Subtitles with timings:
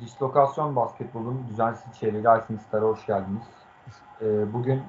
[0.00, 3.42] Dislokasyon Basketbol'un düzensiz içeriği Rising Star'a hoş geldiniz.
[4.22, 4.82] Ee, bugün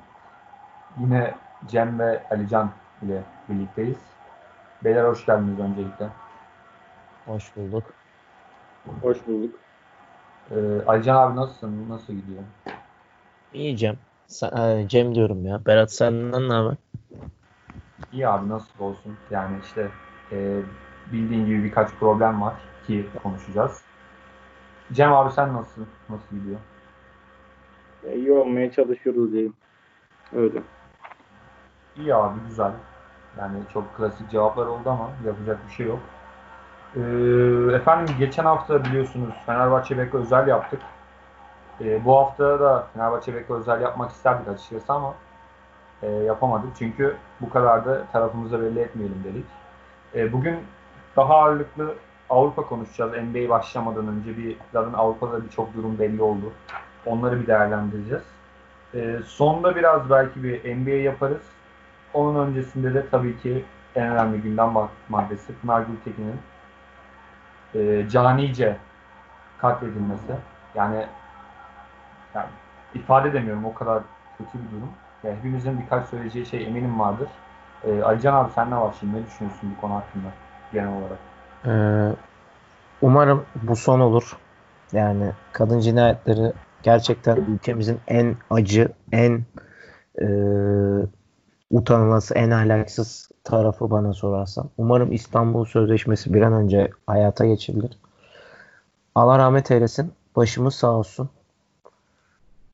[1.00, 1.36] yine
[1.68, 2.70] Cem ve Alican
[3.02, 3.98] ile birlikteyiz.
[4.84, 6.08] Beyler hoş geldiniz öncelikle.
[7.26, 7.94] Hoş bulduk.
[9.02, 9.56] Hoş bulduk.
[10.52, 10.56] Ee,
[10.88, 11.90] Alican abi nasılsın?
[11.90, 12.44] Nasıl gidiyor?
[13.54, 13.98] İyi Cem.
[14.28, 15.66] Sen, e, Cem diyorum ya.
[15.66, 16.76] Berat senden ne haber?
[18.12, 19.18] İyi abi nasıl olsun?
[19.32, 19.88] Yani işte
[20.32, 20.62] e,
[21.14, 22.54] bildiğin gibi birkaç problem var
[22.88, 23.89] ki konuşacağız.
[24.94, 25.88] Cem abi sen nasılsın?
[26.10, 26.60] Nasıl gidiyor?
[28.08, 29.54] Ya, iyi olmaya çalışıyoruz diyeyim.
[30.36, 30.62] Öyle.
[31.98, 32.72] İyi abi güzel.
[33.40, 36.00] Yani çok klasik cevaplar oldu ama yapacak bir şey yok.
[36.96, 37.00] Ee,
[37.76, 40.82] efendim geçen hafta biliyorsunuz Fenerbahçe Beko özel yaptık.
[41.82, 45.14] Ee, bu hafta da Fenerbahçe Beko özel yapmak isterdik açıkçası ama
[46.04, 46.70] e, yapamadık.
[46.80, 49.46] Çünkü bu kadar da tarafımıza belli etmeyelim dedik.
[50.16, 50.60] E, bugün
[51.16, 51.96] daha ağırlıklı
[52.30, 53.12] Avrupa konuşacağız.
[53.12, 56.54] NBA başlamadan önce bir zaten Avrupa'da birçok durum belli oldu.
[57.06, 58.24] Onları bir değerlendireceğiz.
[58.94, 61.42] E, sonda biraz belki bir NBA yaparız.
[62.14, 64.74] Onun öncesinde de tabii ki en önemli gündem
[65.10, 66.40] maddesi Pınar Gültekin'in
[67.76, 68.78] e, canice
[69.58, 70.36] katledilmesi.
[70.76, 71.06] Yani,
[72.36, 72.50] yani
[72.94, 74.04] ifade edemiyorum o kadar
[74.38, 74.92] kötü bir durum.
[75.24, 77.30] Yani hepimizin birkaç söyleyeceği şey eminim vardır.
[77.84, 79.22] E, Alican abi sen ne var şimdi?
[79.22, 80.28] Ne düşünüyorsun bu konu hakkında
[80.74, 81.29] genel olarak?
[81.66, 82.10] Ee,
[83.02, 84.38] umarım bu son olur.
[84.92, 89.46] Yani kadın cinayetleri gerçekten ülkemizin en acı, en
[90.22, 90.28] e,
[91.72, 94.70] utanılması, en ahlaksız tarafı bana sorarsan.
[94.78, 98.00] Umarım İstanbul Sözleşmesi bir an önce hayata geçirilir.
[99.16, 100.14] Allah rahmet eylesin.
[100.36, 101.30] Başımız sağ olsun.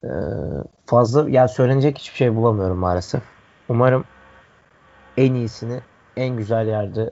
[0.04, 0.08] Ee,
[0.86, 3.22] fazla yani söylenecek hiçbir şey bulamıyorum maalesef.
[3.70, 4.06] Umarım
[5.18, 5.80] en iyisini
[6.18, 7.12] en güzel yerde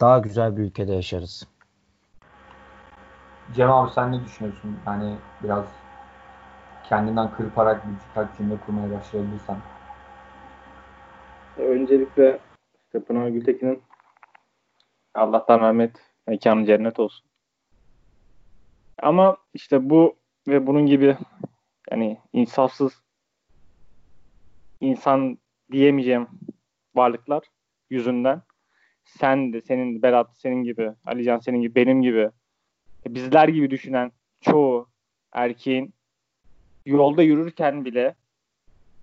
[0.00, 1.48] daha güzel bir ülkede yaşarız.
[3.54, 4.78] Cem abi sen ne düşünüyorsun?
[4.86, 5.66] Yani biraz
[6.88, 9.56] kendinden kırparak bir birkaç cümle kurmaya başlayabilirsen.
[11.56, 12.40] Öncelikle
[12.84, 13.82] işte Pınar Gültekin'in
[15.14, 17.26] Allah'tan rahmet, mekanı cennet olsun.
[19.02, 20.16] Ama işte bu
[20.48, 21.16] ve bunun gibi
[21.90, 23.02] yani insafsız
[24.80, 25.38] insan
[25.72, 26.28] diyemeyeceğim
[26.94, 27.42] varlıklar
[27.90, 28.42] yüzünden
[29.18, 32.30] sen de senin Berat senin gibi Alican senin gibi benim gibi
[33.08, 34.88] bizler gibi düşünen çoğu
[35.32, 35.94] erkeğin
[36.86, 38.14] yolda yürürken bile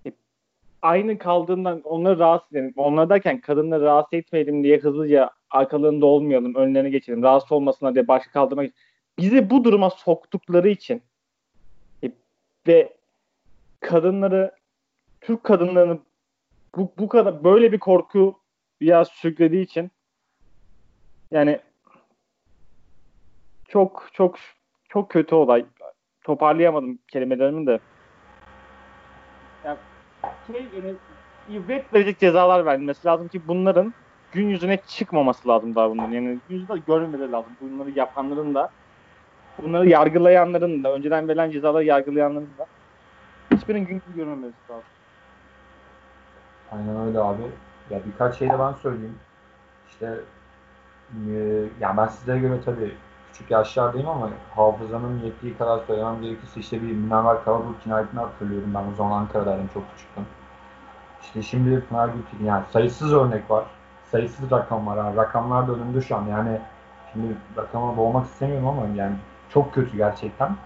[0.06, 0.12] e,
[0.82, 2.72] aynı kaldığından onları rahatsız edelim.
[2.76, 7.22] Onlar derken kadınları rahatsız etmeyelim diye hızlıca arkalarında olmayalım, önlerine geçelim.
[7.22, 8.70] Rahatsız olmasına diye başka kaldırmak
[9.18, 11.02] bizi bu duruma soktukları için
[12.04, 12.10] e,
[12.66, 12.96] ve
[13.80, 14.52] kadınları
[15.20, 15.98] Türk kadınlarını
[16.76, 18.38] bu, bu kadar böyle bir korku
[18.80, 19.90] biraz sürüklediği için
[21.30, 21.60] yani
[23.68, 24.36] çok çok
[24.88, 25.64] çok kötü olay.
[26.24, 27.80] Toparlayamadım kelimelerimi de.
[29.64, 29.78] Yani
[30.46, 30.94] şey yani
[31.48, 33.94] ibret verecek cezalar verilmesi lazım ki bunların
[34.32, 36.12] gün yüzüne çıkmaması lazım daha bunların.
[36.12, 37.52] Yani gün yüzünde görmemeleri lazım.
[37.60, 38.70] Bunları yapanların da
[39.62, 42.66] bunları yargılayanların da önceden verilen cezaları yargılayanların da
[43.56, 44.84] hiçbirinin gün yüzü görmemesi lazım.
[46.72, 47.42] Aynen öyle abi.
[47.90, 49.18] Ya birkaç şey de ben söyleyeyim.
[49.88, 50.14] İşte
[51.12, 51.32] e,
[51.80, 52.94] yani ben sizlere göre tabii
[53.32, 58.74] küçük yaşlardayım ama hafızanın yettiği kadar söylemem gerekirse işte bir Münevver Karaburg cinayetini hatırlıyorum.
[58.74, 60.24] Ben o zaman Ankara'daydım çok küçüktüm.
[61.22, 63.64] İşte şimdi Pınar Gültekin yani sayısız örnek var.
[64.10, 64.96] Sayısız rakam var.
[64.96, 66.26] Yani rakamlar da önümde şu an.
[66.26, 66.60] Yani
[67.12, 69.16] şimdi rakama boğmak istemiyorum ama yani
[69.48, 70.56] çok kötü gerçekten.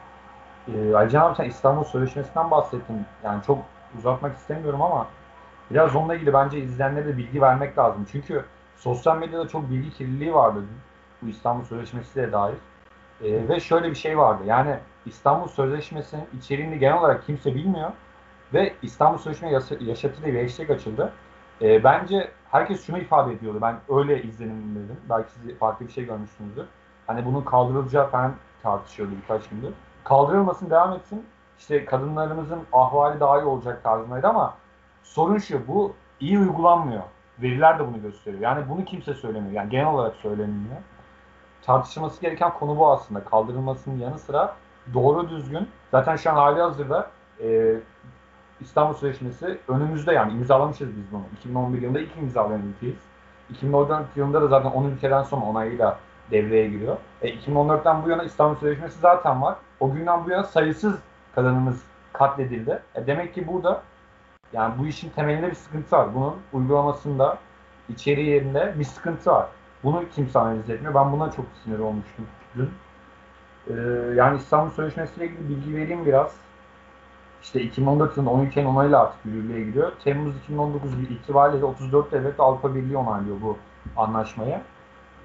[0.69, 3.07] Ee, Alican abi sen İstanbul Sözleşmesi'nden bahsettin.
[3.25, 3.59] Yani çok
[3.99, 5.07] uzatmak istemiyorum ama
[5.71, 8.07] biraz onunla ilgili bence izleyenlere de bilgi vermek lazım.
[8.13, 8.45] Çünkü
[8.83, 10.65] sosyal medyada çok bilgi kirliliği vardı
[11.23, 12.55] bu İstanbul Sözleşmesi de dair.
[13.25, 14.43] E, ve şöyle bir şey vardı.
[14.47, 17.91] Yani İstanbul Sözleşmesi'nin içeriğini genel olarak kimse bilmiyor.
[18.55, 21.13] Ve İstanbul Sözleşmesi yaşatı diye bir hashtag açıldı.
[21.63, 23.59] E, bence herkes şunu ifade ediyordu.
[23.63, 25.01] Ben öyle izlenim dedim.
[25.11, 26.67] Belki siz farklı bir şey görmüşsünüzdür.
[27.07, 29.73] Hani bunun kaldırılacağı falan tartışıyordu birkaç gündür.
[30.05, 31.27] Kaldırılmasın devam etsin.
[31.59, 34.55] İşte kadınlarımızın ahvali daha iyi olacak tarzındaydı ama
[35.03, 37.03] sorun şu bu iyi uygulanmıyor.
[37.39, 38.43] Veriler de bunu gösteriyor.
[38.43, 39.53] Yani bunu kimse söylemiyor.
[39.53, 40.77] Yani genel olarak söylenmiyor.
[41.63, 43.25] Tartışılması gereken konu bu aslında.
[43.25, 44.57] Kaldırılmasının yanı sıra
[44.95, 47.11] doğru düzgün zaten şu an hali hazırda
[47.43, 47.75] e,
[48.61, 51.23] İstanbul Sözleşmesi önümüzde yani imzalamışız biz bunu.
[51.39, 52.99] 2011 yılında ilk imzalayan ülkeyiz.
[53.51, 55.99] 2014 yılında da zaten 10 ülkeden sonra onayıyla
[56.31, 56.97] devreye giriyor.
[57.23, 59.57] E, 2014'ten bu yana İstanbul Sözleşmesi zaten var.
[59.81, 60.99] O günden bu yana sayısız
[61.35, 61.83] kadınımız
[62.13, 62.83] katledildi.
[62.95, 63.83] E, demek ki burada
[64.53, 66.15] yani bu işin temelinde bir sıkıntı var.
[66.15, 67.39] Bunun uygulamasında,
[67.89, 69.47] içeriğinde bir sıkıntı var.
[69.85, 70.95] Bunu kimse analiz etmiyor.
[70.95, 72.27] Ben buna çok sinir olmuştum
[72.57, 72.71] dün.
[73.69, 73.73] Ee,
[74.15, 76.37] yani İstanbul Sözleşmesi ile ilgili bilgi vereyim biraz.
[77.43, 79.93] İşte 2014 yılında 12 Eylül onayıyla artık yürürlüğe giriyor.
[80.05, 83.59] Temmuz 2019 itibariyle de 34 devlet Avrupa Birliği onaylıyor bu
[83.97, 84.61] anlaşmayı.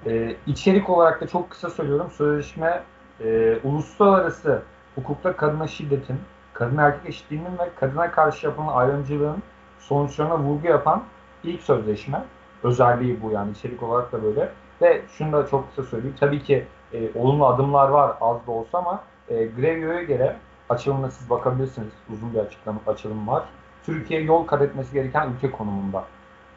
[0.06, 2.10] Ee, içerik olarak da çok kısa söylüyorum.
[2.10, 2.82] Sözleşme
[3.20, 4.62] e, uluslararası
[4.94, 6.20] hukukta kadına şiddetin,
[6.58, 9.42] kadın erkek eşitliğinin ve kadına karşı yapılan ayrımcılığın
[9.78, 11.04] sonuçlarına vurgu yapan
[11.44, 12.24] ilk sözleşme.
[12.62, 14.52] Özelliği bu yani içerik olarak da böyle.
[14.82, 16.16] Ve şunu da çok kısa söyleyeyim.
[16.20, 20.36] Tabii ki e, olumlu adımlar var az da olsa ama e, Grevio'ya göre
[20.68, 21.92] açılımına siz bakabilirsiniz.
[22.12, 23.44] Uzun bir açıklama açılım var.
[23.84, 26.04] Türkiye yol kat etmesi gereken ülke konumunda.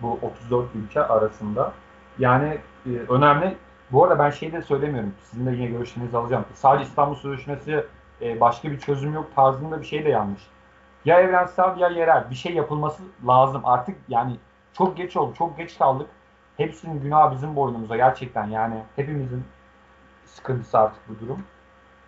[0.01, 1.73] Bu 34 ülke arasında.
[2.19, 3.57] Yani e, önemli.
[3.91, 5.13] Bu arada ben şeyi de söylemiyorum.
[5.23, 6.45] Sizin de yine görüşlerinizi alacağım.
[6.53, 7.85] Sadece İstanbul Sözleşmesi
[8.21, 10.41] e, başka bir çözüm yok tarzında bir şey de yanlış.
[11.05, 13.61] Ya evrensel ya yerel bir şey yapılması lazım.
[13.65, 14.37] Artık yani
[14.73, 15.33] çok geç oldu.
[15.37, 16.07] Çok geç kaldık.
[16.57, 19.43] Hepsinin günahı bizim boynumuza gerçekten yani hepimizin
[20.25, 21.43] sıkıntısı artık bu durum.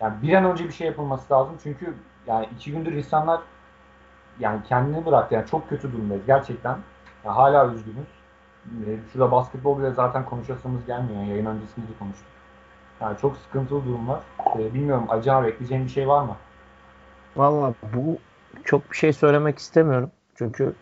[0.00, 1.94] Yani bir an önce bir şey yapılması lazım çünkü
[2.26, 3.40] yani iki gündür insanlar
[4.38, 6.78] yani kendini bıraktı yani çok kötü durumdayız gerçekten.
[7.24, 8.08] Yani hala üzgünüz.
[8.64, 11.22] Ee, şurada basketbol bile zaten konuşasımız gelmiyor.
[11.22, 12.33] Yayın öncesinde de konuştuk.
[13.04, 14.20] Yani çok sıkıntılı durumlar.
[14.56, 16.36] Ee, bilmiyorum Acı abi ekleyeceğin bir şey var mı?
[17.36, 18.18] Valla bu
[18.64, 20.10] çok bir şey söylemek istemiyorum.
[20.34, 20.74] Çünkü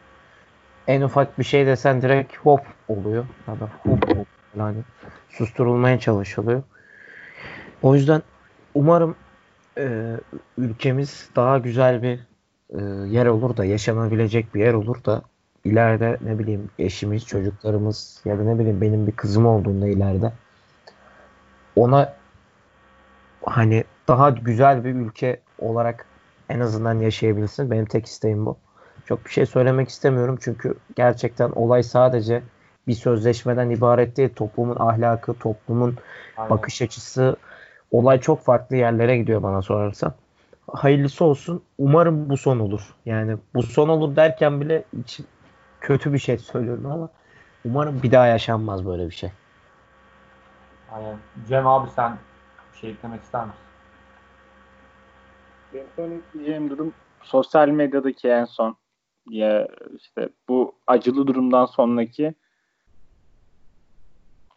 [0.86, 3.24] en ufak bir şey desen direkt hop oluyor.
[3.48, 4.26] Ya da hop oluyor.
[4.56, 4.76] Yani
[5.30, 6.62] susturulmaya çalışılıyor.
[7.82, 8.22] O yüzden
[8.74, 9.16] umarım
[9.78, 10.16] e,
[10.58, 12.18] ülkemiz daha güzel bir
[12.70, 15.22] e, yer olur da yaşanabilecek bir yer olur da
[15.64, 20.32] ileride ne bileyim eşimiz, çocuklarımız ya da ne bileyim benim bir kızım olduğunda ileride
[21.76, 22.14] ona
[23.44, 26.06] hani daha güzel bir ülke olarak
[26.48, 27.70] en azından yaşayabilsin.
[27.70, 28.56] Benim tek isteğim bu.
[29.04, 32.42] Çok bir şey söylemek istemiyorum çünkü gerçekten olay sadece
[32.86, 34.34] bir sözleşmeden ibaret değil.
[34.36, 35.96] Toplumun ahlakı, toplumun
[36.36, 36.50] Aynen.
[36.50, 37.36] bakış açısı
[37.90, 40.14] olay çok farklı yerlere gidiyor bana sorarsan.
[40.72, 41.62] Hayırlısı olsun.
[41.78, 42.94] Umarım bu son olur.
[43.06, 45.26] Yani bu son olur derken bile için
[45.80, 47.08] kötü bir şey söylüyorum ama
[47.64, 49.30] umarım bir daha yaşanmaz böyle bir şey.
[50.94, 51.18] Aynen.
[51.48, 52.16] Cem abi sen
[52.72, 53.60] bir şey eklemek ister misin?
[55.74, 56.92] Benim son ekleyeceğim durum
[57.22, 58.76] sosyal medyadaki en son
[59.30, 62.34] ya işte bu acılı durumdan sonraki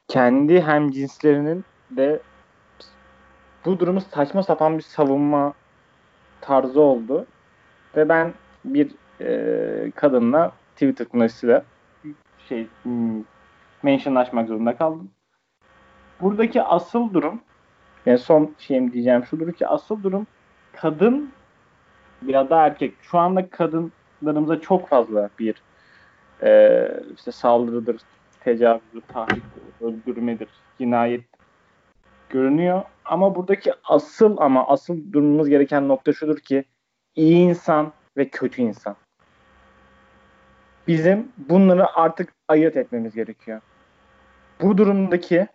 [0.08, 2.20] kendi hem cinslerinin de
[3.66, 5.54] bu durumu saçma sapan bir savunma
[6.42, 7.26] tarzı oldu.
[7.96, 8.34] Ve ben
[8.66, 8.92] bir
[9.22, 11.66] e, kadınla Twitter kullanıcısıyla
[12.50, 13.24] şey hmm,
[13.84, 15.12] mentionlaşmak zorunda kaldım.
[16.21, 17.41] Buradaki asıl durum
[18.06, 20.27] yani son şeyim diyeceğim şudur ki asıl durum
[20.73, 21.31] kadın
[22.25, 25.56] ya da erkek şu anda kadınlarımıza çok fazla bir
[26.44, 28.01] e, işte saldırıdır,
[28.39, 29.44] tecavüzdür, tahrik,
[29.81, 31.23] öldürmedir, cinayet
[32.29, 32.81] görünüyor.
[33.06, 36.65] Ama buradaki asıl ama asıl durmamız gereken nokta şudur ki
[37.15, 38.95] iyi insan ve kötü insan.
[40.88, 43.62] Bizim bunları artık ayırt etmemiz gerekiyor.
[44.62, 45.47] Bu durumdaki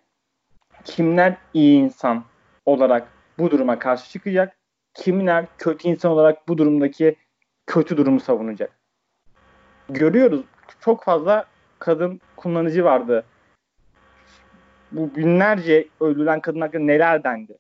[0.85, 2.25] kimler iyi insan
[2.67, 4.57] olarak bu duruma karşı çıkacak,
[4.95, 7.17] kimler kötü insan olarak bu durumdaki
[7.67, 8.81] kötü durumu savunacak.
[9.89, 10.45] Görüyoruz
[10.81, 11.47] çok fazla
[11.79, 13.25] kadın kullanıcı vardı
[14.93, 17.59] bu binlerce öldürülen kadın hakkında neler dendi.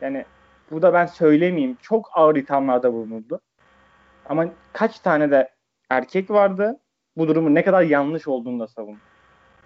[0.00, 0.24] Yani
[0.70, 1.76] bu da ben söylemeyeyim.
[1.82, 3.40] Çok ağır ithamlarda bulunuldu.
[4.26, 5.50] Ama kaç tane de
[5.90, 6.80] erkek vardı
[7.16, 8.98] bu durumun ne kadar yanlış olduğunu da savundu.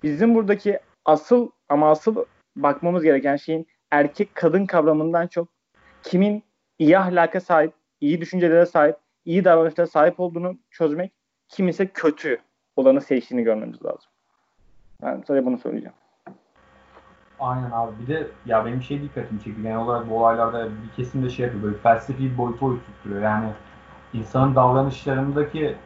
[0.02, 2.24] Bizim buradaki asıl ama asıl
[2.62, 5.48] bakmamız gereken şeyin erkek kadın kavramından çok
[6.02, 6.42] kimin
[6.78, 11.12] iyi ahlaka sahip, iyi düşüncelere sahip, iyi davranışlara sahip olduğunu çözmek,
[11.48, 12.38] kim ise kötü
[12.76, 14.10] olanı seçtiğini görmemiz lazım.
[15.02, 15.94] Ben sadece bunu söyleyeceğim.
[17.40, 17.92] Aynen abi.
[18.02, 19.62] Bir de ya benim şey dikkatimi çekti.
[19.62, 21.64] Genel olarak bu olaylarda bir kesim de şey yapıyor.
[21.64, 23.22] Böyle felsefi bir boyutu oturtturuyor.
[23.22, 23.48] Yani
[24.12, 25.76] insanın davranışlarındaki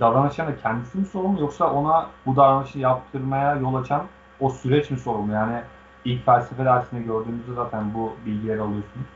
[0.00, 4.06] davranışlarında kendisi mi sorumlu yoksa ona bu davranışı yaptırmaya yol açan
[4.40, 5.32] o süreç mi sorumlu?
[5.32, 5.62] Yani
[6.04, 9.06] ilk felsefe dersinde gördüğümüzde zaten bu bilgileri alıyorsunuz.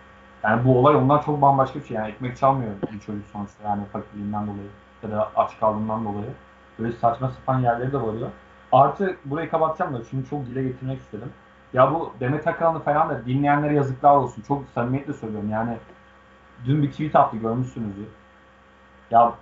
[0.42, 1.96] Yani bu olay ondan çok bambaşka bir şey.
[1.96, 4.68] Yani ekmek çalmıyor bir çocuk sonuçta yani fakirliğinden dolayı
[5.02, 6.30] ya da aç kaldığından dolayı.
[6.78, 8.28] Böyle saçma sapan yerleri de varıyor.
[8.72, 11.32] Artı burayı kapatacağım da şunu çok dile getirmek istedim.
[11.72, 14.42] Ya bu Demet Akalın'ı falan da dinleyenlere yazıklar olsun.
[14.48, 15.50] Çok samimiyetle söylüyorum.
[15.50, 15.78] Yani
[16.64, 18.06] dün bir tweet attı görmüşsünüzdür.
[19.10, 19.32] Ya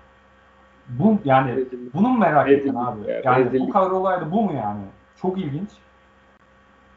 [0.88, 1.94] bu yani Rezillik.
[1.94, 3.10] bunu mu merak ettin abi?
[3.10, 4.84] Ya, yani bu kadar olayda bu mu yani?
[5.16, 5.70] Çok ilginç.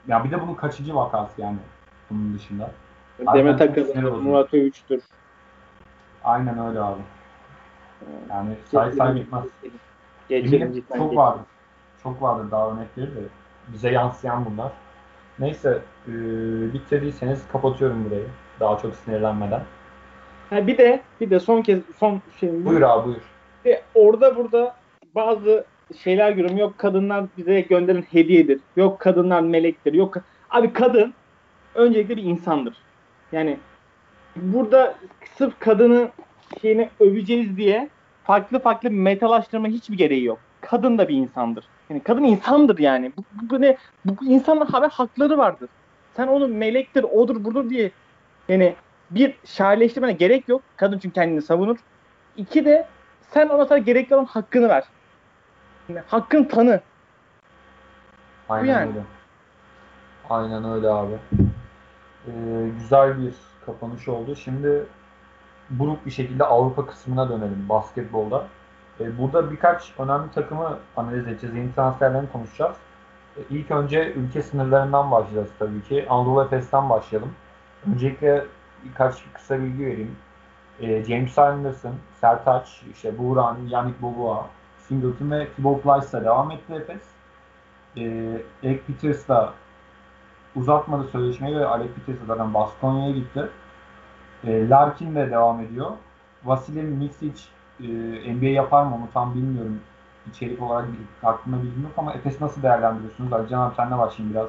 [0.07, 1.57] Ya bir de bunun kaçıncı vakası yani
[2.09, 2.71] bunun dışında.
[3.33, 5.03] Demet Akalın, Murat Övüç'tür.
[6.23, 7.01] Aynen öyle abi.
[8.29, 9.45] Yani say say bitmez.
[10.29, 11.41] Geçelim, çok vardır.
[12.03, 13.19] Çok vardır daha örnekleri de.
[13.67, 14.71] Bize yansıyan bunlar.
[15.39, 16.11] Neyse e,
[16.73, 18.27] bitirdiyseniz kapatıyorum burayı.
[18.59, 19.63] Daha çok sinirlenmeden.
[20.49, 23.21] Ha, bir de bir de son kez son şey Buyur abi buyur.
[23.57, 24.75] İşte orada burada
[25.15, 25.65] bazı
[26.03, 26.57] şeyler görüyorum.
[26.57, 28.59] Yok kadınlar bize gönderen hediyedir.
[28.75, 29.93] Yok kadınlar melektir.
[29.93, 30.17] Yok
[30.49, 31.13] abi kadın
[31.75, 32.75] öncelikle bir insandır.
[33.31, 33.57] Yani
[34.35, 34.95] burada
[35.37, 36.09] sırf kadını
[36.61, 37.89] şeyini öveceğiz diye
[38.23, 40.39] farklı farklı metalaştırma hiçbir gereği yok.
[40.61, 41.65] Kadın da bir insandır.
[41.89, 43.11] Yani kadın insandır yani.
[43.17, 43.77] Bu, bu, bu ne?
[44.05, 45.69] Bu insanın haber hakları vardır.
[46.15, 47.91] Sen onu melektir, odur, budur diye
[48.49, 48.75] yani
[49.11, 50.61] bir şairleştirmene gerek yok.
[50.75, 51.77] Kadın çünkü kendini savunur.
[52.37, 52.87] İki de
[53.31, 54.83] sen ona sana gerekli olan hakkını ver.
[56.07, 56.81] Hakkın tanı.
[58.49, 58.87] Aynen yani.
[58.87, 59.03] öyle.
[60.29, 61.17] Aynen öyle abi.
[62.27, 62.31] Ee,
[62.79, 64.35] güzel bir kapanış oldu.
[64.35, 64.85] Şimdi
[65.69, 68.47] buruk bir şekilde Avrupa kısmına dönelim basketbolda.
[68.99, 71.55] Ee, burada birkaç önemli takımı analiz edeceğiz.
[71.55, 72.75] Yeni transferlerini konuşacağız.
[73.37, 76.05] Ee, ilk önce ülke sınırlarından başlayacağız tabii ki.
[76.09, 77.33] Anadolu Efes'ten başlayalım.
[77.87, 78.45] Öncelikle
[78.85, 80.15] birkaç kısa bilgi vereyim.
[80.81, 84.45] Ee, James Anderson, Sertaç, işte Buğran, Yannick Boboa,
[84.87, 87.01] Singleton ve Thibaut Plyce'la devam etti Efes.
[87.97, 89.53] Ee, Eric Peters'la
[90.55, 93.49] uzatmadı sözleşmeyi ve Alec Peters zaten Baskonya'ya gitti.
[94.43, 95.91] Ee, Larkin de devam ediyor.
[96.45, 97.41] Vasilij Miksic
[97.79, 97.87] e,
[98.33, 99.79] NBA yapar mı onu tam bilmiyorum.
[100.31, 100.87] İçerik olarak
[101.23, 103.33] aklımda bilgim yok ama Efes nasıl değerlendiriyorsunuz?
[103.33, 104.47] Ali Can senle başlayayım biraz.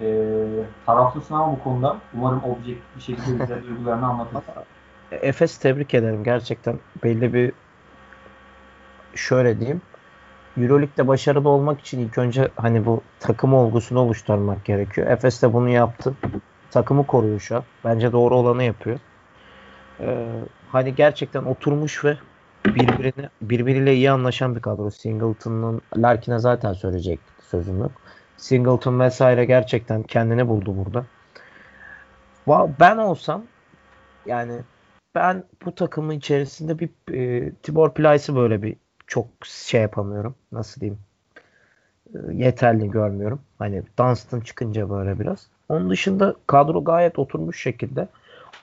[0.00, 1.96] Ee, taraflısın ama bu konuda.
[2.14, 4.54] Umarım objektif bir şekilde bize duygularını anlatırsın.
[5.12, 6.24] Efes tebrik ederim.
[6.24, 7.52] Gerçekten belli bir
[9.14, 9.82] şöyle diyeyim.
[10.56, 15.06] Euroleague'de başarılı olmak için ilk önce hani bu takım olgusunu oluşturmak gerekiyor.
[15.06, 16.14] Efes de bunu yaptı.
[16.70, 17.62] Takımı koruyor şu an.
[17.84, 18.98] Bence doğru olanı yapıyor.
[20.00, 20.28] Ee,
[20.68, 22.16] hani gerçekten oturmuş ve
[22.66, 24.90] birbirine birbiriyle iyi anlaşan bir kadro.
[24.90, 27.92] Singleton'ın Larkin'e zaten söyleyecek sözüm yok.
[28.36, 31.04] Singleton vesaire gerçekten kendini buldu burada.
[32.80, 33.42] Ben olsam
[34.26, 34.60] yani
[35.14, 40.34] ben bu takımın içerisinde bir e, Tibor Plyce'ı böyle bir çok şey yapamıyorum.
[40.52, 40.98] Nasıl diyeyim?
[42.14, 43.40] E, yeterli görmüyorum.
[43.58, 45.46] Hani Dunstan çıkınca böyle biraz.
[45.68, 48.08] Onun dışında kadro gayet oturmuş şekilde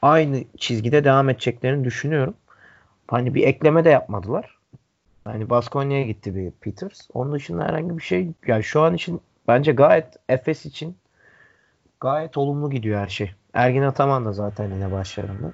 [0.01, 2.33] aynı çizgide devam edeceklerini düşünüyorum.
[3.07, 4.57] Hani bir ekleme de yapmadılar.
[5.23, 7.07] Hani Baskonya'ya gitti bir Peters.
[7.13, 10.97] Onun dışında herhangi bir şey yani şu an için bence gayet Efes için
[11.99, 13.31] gayet olumlu gidiyor her şey.
[13.53, 15.51] Ergin Ataman da zaten yine başlarında.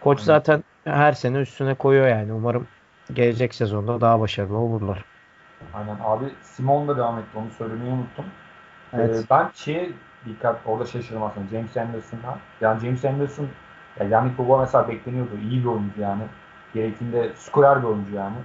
[0.00, 2.32] Koç zaten her sene üstüne koyuyor yani.
[2.32, 2.66] Umarım
[3.12, 5.04] gelecek sezonda daha başarılı olurlar.
[5.74, 8.24] Aynen abi Simon da devam etti onu söylemeyi unuttum.
[8.92, 9.16] Evet.
[9.16, 9.90] Ee, ben şeye
[10.26, 12.38] dikkat orada şaşırdım aslında James Anderson'dan.
[12.60, 13.46] Yani James Anderson
[14.00, 15.30] ya Yannick Boba mesela bekleniyordu.
[15.50, 16.22] İyi bir oyuncu yani.
[16.74, 18.36] Gerektiğinde skorer bir oyuncu yani.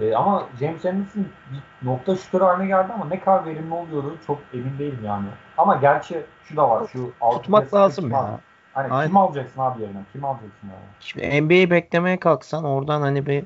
[0.00, 4.38] Ee, ama James Anderson bir nokta şutör haline geldi ama ne kadar verimli oluyordu çok
[4.54, 5.26] emin değilim yani.
[5.58, 6.88] Ama gerçi şu da var.
[6.92, 8.40] Şu Tutmak lazım ya.
[8.72, 9.06] Hani Aynen.
[9.06, 9.98] kim alacaksın abi yerine?
[10.12, 10.84] Kim alacaksın yani?
[11.00, 13.44] Şimdi NBA'yi beklemeye kalksan oradan hani bir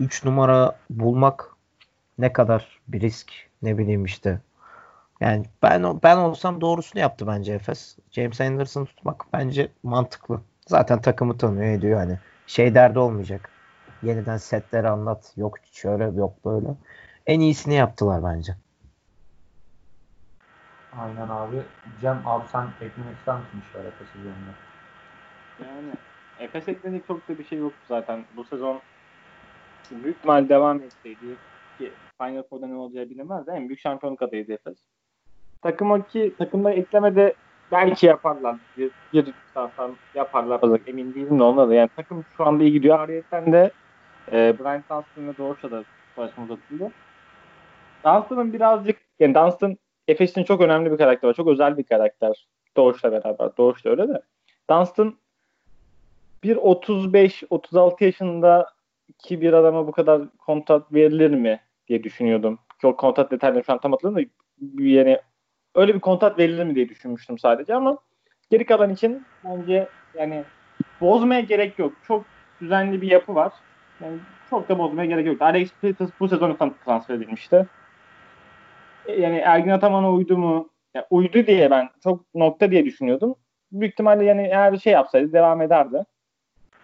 [0.00, 1.50] 3 numara bulmak
[2.18, 4.40] ne kadar bir risk ne bileyim işte.
[5.20, 7.96] Yani ben ben olsam doğrusunu yaptı bence Efes.
[8.10, 10.40] James Anderson tutmak bence mantıklı.
[10.66, 12.18] Zaten takımı tanıyor ediyor hani.
[12.46, 13.50] Şey derdi olmayacak.
[14.02, 15.32] Yeniden setleri anlat.
[15.36, 16.68] Yok şöyle yok böyle.
[17.26, 18.56] En iyisini yaptılar bence.
[20.98, 21.62] Aynen abi.
[22.00, 24.50] Cem abi sen eklemek ister misin işler Efes üzerinde?
[25.60, 25.92] Yani
[26.38, 28.24] Efes eklenecek çok da bir şey yoktu zaten.
[28.36, 28.80] Bu sezon
[29.90, 31.36] büyük ihtimal devam etseydi
[31.78, 34.78] ki Final Four'da ne olacağı bilinmez de en büyük şampiyonluk adayıydı Efes.
[35.62, 37.34] Takıma ki takımda eklemede
[37.72, 38.56] belki yaparlar.
[38.76, 40.80] Bir, bir sarsam yaparlar.
[40.86, 41.74] Emin değilim de onda da.
[41.74, 42.98] Yani takım şu anda iyi gidiyor.
[42.98, 43.70] Ariyetten de
[44.32, 45.84] e, Brian Dunstan ve Doğuş'a da
[46.16, 46.92] savaşma uzatıldı.
[48.04, 51.34] Dunstan'ın birazcık yani Dunstan Efes'in çok önemli bir karakter var.
[51.34, 52.46] Çok özel bir karakter.
[52.76, 53.56] Doğuş'la beraber.
[53.58, 54.22] Doğuş da öyle de.
[54.70, 55.14] Dunstan
[56.42, 58.70] bir 35-36 yaşında
[59.18, 62.58] ki bir adama bu kadar kontrat verilir mi diye düşünüyordum.
[62.78, 65.18] Çok kontrat detaylarını şu an tam hatırlamıyorum da yani
[65.74, 67.98] öyle bir kontrat verilir mi diye düşünmüştüm sadece ama
[68.50, 69.88] geri kalan için bence
[70.18, 70.44] yani
[71.00, 71.92] bozmaya gerek yok.
[72.06, 72.24] Çok
[72.60, 73.52] düzenli bir yapı var.
[74.00, 74.18] Yani
[74.50, 75.42] çok da bozmaya gerek yok.
[75.42, 77.66] Alex Peters bu sezon transfer edilmişti.
[79.06, 80.70] E, yani Ergin Ataman'a uydu mu?
[80.94, 83.34] Yani uydu diye ben çok nokta diye düşünüyordum.
[83.72, 86.04] Büyük ihtimalle yani eğer bir şey yapsaydı devam ederdi.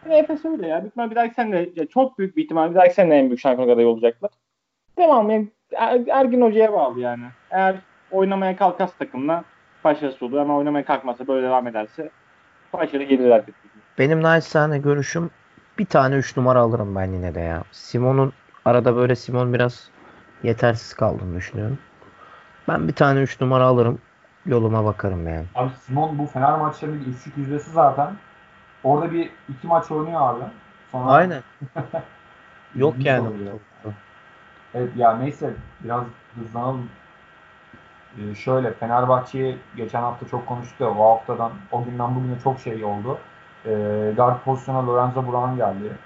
[0.04, 0.82] Yani Efes öyle ya.
[0.82, 3.68] Büyük bir dahaki sene ya çok büyük bir ihtimal bir dahaki sene en büyük şampiyon
[3.68, 4.30] adayı olacaklar.
[4.99, 7.25] Devam yani er, Ergin Hoca'ya bağlı yani.
[7.50, 7.76] Eğer
[8.11, 9.44] oynamaya kalkarsa takımla
[9.84, 12.11] başarısız olur ama oynamaya kalkmazsa böyle devam ederse
[12.73, 13.54] başarı gelir herkes.
[13.99, 15.30] Benim naçizane görüşüm
[15.78, 17.62] bir tane 3 numara alırım ben yine de ya.
[17.73, 18.32] Simon'un
[18.64, 19.90] arada böyle Simon biraz
[20.42, 21.78] yetersiz kaldığını düşünüyorum.
[22.68, 23.99] Ben bir tane 3 numara alırım.
[24.46, 25.44] yoluma bakarım yani.
[25.54, 28.14] Abi Simon bu Fener maçlarındaki üçlük yüzdesi zaten.
[28.85, 30.45] Orada bir iki maç oynuyor abi.
[30.93, 31.43] Sonra Aynen.
[32.75, 33.29] Yok yani.
[34.75, 36.88] Evet ya neyse biraz hızlanalım.
[38.19, 42.85] Ee, şöyle Fenerbahçe'yi geçen hafta çok konuştuk ya o haftadan o günden bugüne çok şey
[42.85, 43.19] oldu.
[43.67, 45.97] Ee, guard pozisyona Lorenzo Brown geldi.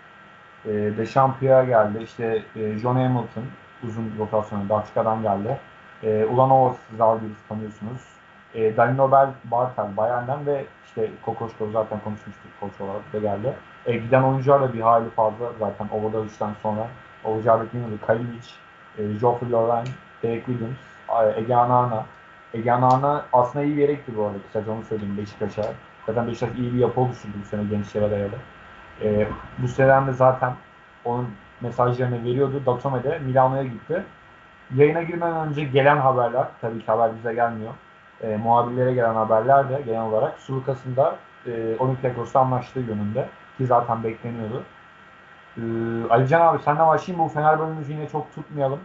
[0.65, 2.03] Ee, Dechampierre geldi.
[2.03, 3.45] İşte e, John Hamilton
[3.83, 5.61] uzun rotasyonu Belçika'dan geldi.
[6.03, 8.18] Ee, Ulanovas Zalgiris tanıyorsunuz.
[8.55, 13.55] Ee, Danilo Bel Bartel Bayern'den ve işte Kokoşko zaten konuşmuştuk koç olarak da geldi.
[13.87, 16.87] Ee, giden oyuncular da bir hayli fazla zaten Obradovic'den sonra
[17.25, 17.99] olacağı bekleniyordu.
[18.07, 18.49] Kalinic,
[18.99, 19.87] e, Geoffrey Lauren,
[20.23, 20.79] Derek Williams,
[21.09, 22.05] e, Ege Anana.
[22.55, 24.39] Ege Anana aslında iyi bir yere gitti bu arada.
[24.47, 25.63] Kısaca onu söyleyeyim Beşiktaş'a.
[26.07, 28.37] Zaten Beşiktaş iyi bir yapı oluşturdu bu sene gençlere dayalı.
[29.03, 29.29] E,
[29.59, 30.53] bu seneden de zaten
[31.05, 31.29] onun
[31.61, 32.63] mesajlarını veriyordu.
[32.67, 34.05] Datome de Milano'ya gitti.
[34.75, 37.73] Yayına girmeden önce gelen haberler, tabii ki haber bize gelmiyor.
[38.23, 43.29] E, muhabirlere gelen haberler de genel olarak Sulukas'ın da e, Olympiakos'ta anlaştığı yönünde.
[43.59, 44.63] Ki zaten bekleniyordu.
[45.59, 45.61] Ee,
[46.11, 47.25] Alican abi senle başlayayım.
[47.25, 48.81] Bu Fener bölümümüzü yine çok tutmayalım.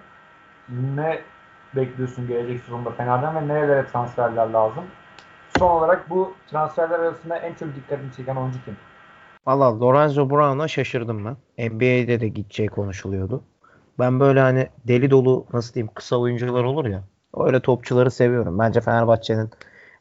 [0.70, 1.22] Ne
[1.75, 4.84] bekliyorsun gelecek sezonda Fener'den ve nerelere transferler lazım?
[5.58, 8.78] Son olarak bu transferler arasında en çok dikkatini çeken oyuncu kim?
[9.48, 11.38] Valla Lorenzo Brown'a şaşırdım ben.
[11.70, 13.44] NBA'de de gideceği konuşuluyordu.
[14.00, 17.04] Ben böyle hani deli dolu nasıl diyeyim kısa oyuncular olur ya.
[17.38, 18.60] Öyle topçuları seviyorum.
[18.60, 19.50] Bence Fenerbahçe'nin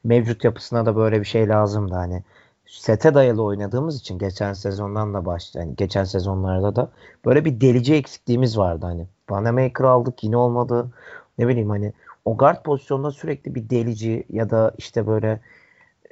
[0.05, 1.95] mevcut yapısına da böyle bir şey lazımdı.
[1.95, 2.23] Hani
[2.67, 5.65] sete dayalı oynadığımız için geçen sezondan da başladı.
[5.65, 6.91] Yani geçen sezonlarda da
[7.25, 9.07] böyle bir delici eksikliğimiz vardı hani.
[9.31, 10.91] Vanamaker aldık yine olmadı.
[11.39, 11.93] Ne bileyim hani
[12.25, 15.41] o guard pozisyonunda sürekli bir delici ya da işte böyle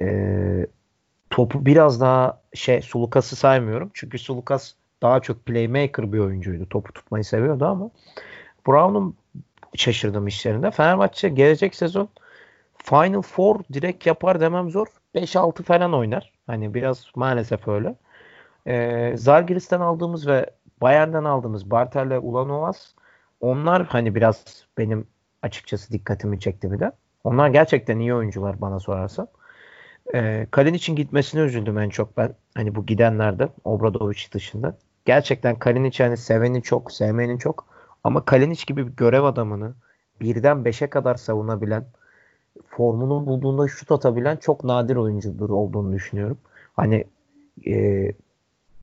[0.01, 0.67] e,
[1.29, 3.91] topu biraz daha şey Sulukas'ı saymıyorum.
[3.93, 6.69] Çünkü Sulukas daha çok playmaker bir oyuncuydu.
[6.69, 7.89] Topu tutmayı seviyordu ama
[8.67, 9.15] Brown'un
[9.75, 10.71] şaşırdım işlerinde.
[10.71, 12.09] Fenerbahçe gelecek sezon
[12.77, 14.87] Final Four direkt yapar demem zor.
[15.15, 16.31] 5-6 falan oynar.
[16.47, 17.95] Hani biraz maalesef öyle.
[18.67, 20.49] Ee, Zalgiris'ten aldığımız ve
[20.81, 22.93] Bayern'den aldığımız Bartel ve Ulanovas
[23.41, 25.07] onlar hani biraz benim
[25.41, 26.91] açıkçası dikkatimi çekti bir de.
[27.23, 29.27] Onlar gerçekten iyi oyuncular bana sorarsan.
[30.13, 32.35] Ee, Kalin için gitmesine üzüldüm en çok ben.
[32.55, 34.77] Hani bu gidenlerde Obradovic dışında.
[35.05, 37.70] Gerçekten Kalinic hani seveni çok, sevmeyeni çok.
[38.03, 39.73] Ama Kalinic gibi bir görev adamını
[40.21, 41.85] birden beşe kadar savunabilen
[42.67, 46.37] formunu bulduğunda şut atabilen çok nadir oyuncudur olduğunu düşünüyorum.
[46.75, 47.05] Hani
[47.67, 48.05] e,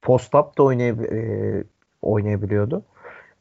[0.02, 1.64] post-up da oynayab e,
[2.02, 2.82] oynayabiliyordu.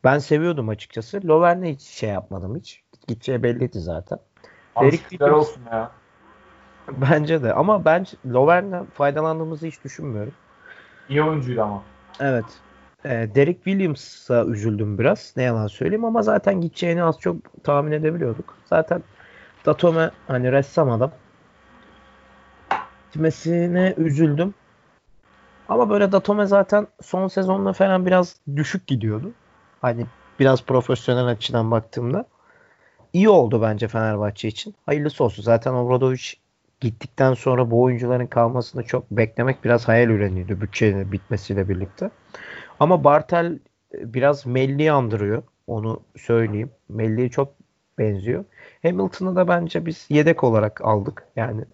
[0.03, 1.27] Ben seviyordum açıkçası.
[1.27, 2.83] Lovern'e hiç şey yapmadım hiç.
[3.07, 4.19] Gideceği belliydi zaten.
[4.81, 5.91] Derek olsun ya.
[6.91, 10.33] Bence de ama ben Lovern'den faydalandığımızı hiç düşünmüyorum.
[11.09, 11.83] İyi oyuncuydu ama.
[12.19, 12.45] Evet.
[13.07, 15.33] E, Derek Williams'a üzüldüm biraz.
[15.37, 18.57] Ne yalan söyleyeyim ama zaten gideceğini az çok tahmin edebiliyorduk.
[18.65, 19.03] Zaten
[19.65, 21.11] Datome hani ressam adam.
[23.13, 24.53] Gitmesine üzüldüm.
[25.69, 29.31] Ama böyle Datome zaten son sezonda falan biraz düşük gidiyordu.
[29.81, 30.05] Hani
[30.39, 32.25] biraz profesyonel açıdan baktığımda.
[33.13, 34.75] iyi oldu bence Fenerbahçe için.
[34.85, 35.43] Hayırlısı olsun.
[35.43, 36.33] Zaten Obradovic
[36.81, 42.09] gittikten sonra bu oyuncuların kalmasını çok beklemek biraz hayal ürünüydü bütçenin bitmesiyle birlikte.
[42.79, 43.59] Ama Bartel
[43.93, 45.43] biraz Melli'yi andırıyor.
[45.67, 46.71] Onu söyleyeyim.
[46.89, 47.53] Melli'ye çok
[47.99, 48.45] benziyor.
[48.83, 51.23] Hamilton'ı da bence biz yedek olarak aldık.
[51.35, 51.65] Yani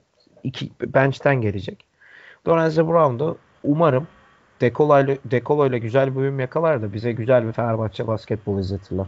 [0.44, 1.86] iki bench'ten gelecek.
[2.48, 4.08] Lorenzo Brown da umarım
[4.62, 9.06] Dekolo ile, Dekolo güzel bir uyum yakalar da bize güzel bir Fenerbahçe basketbol izletirler.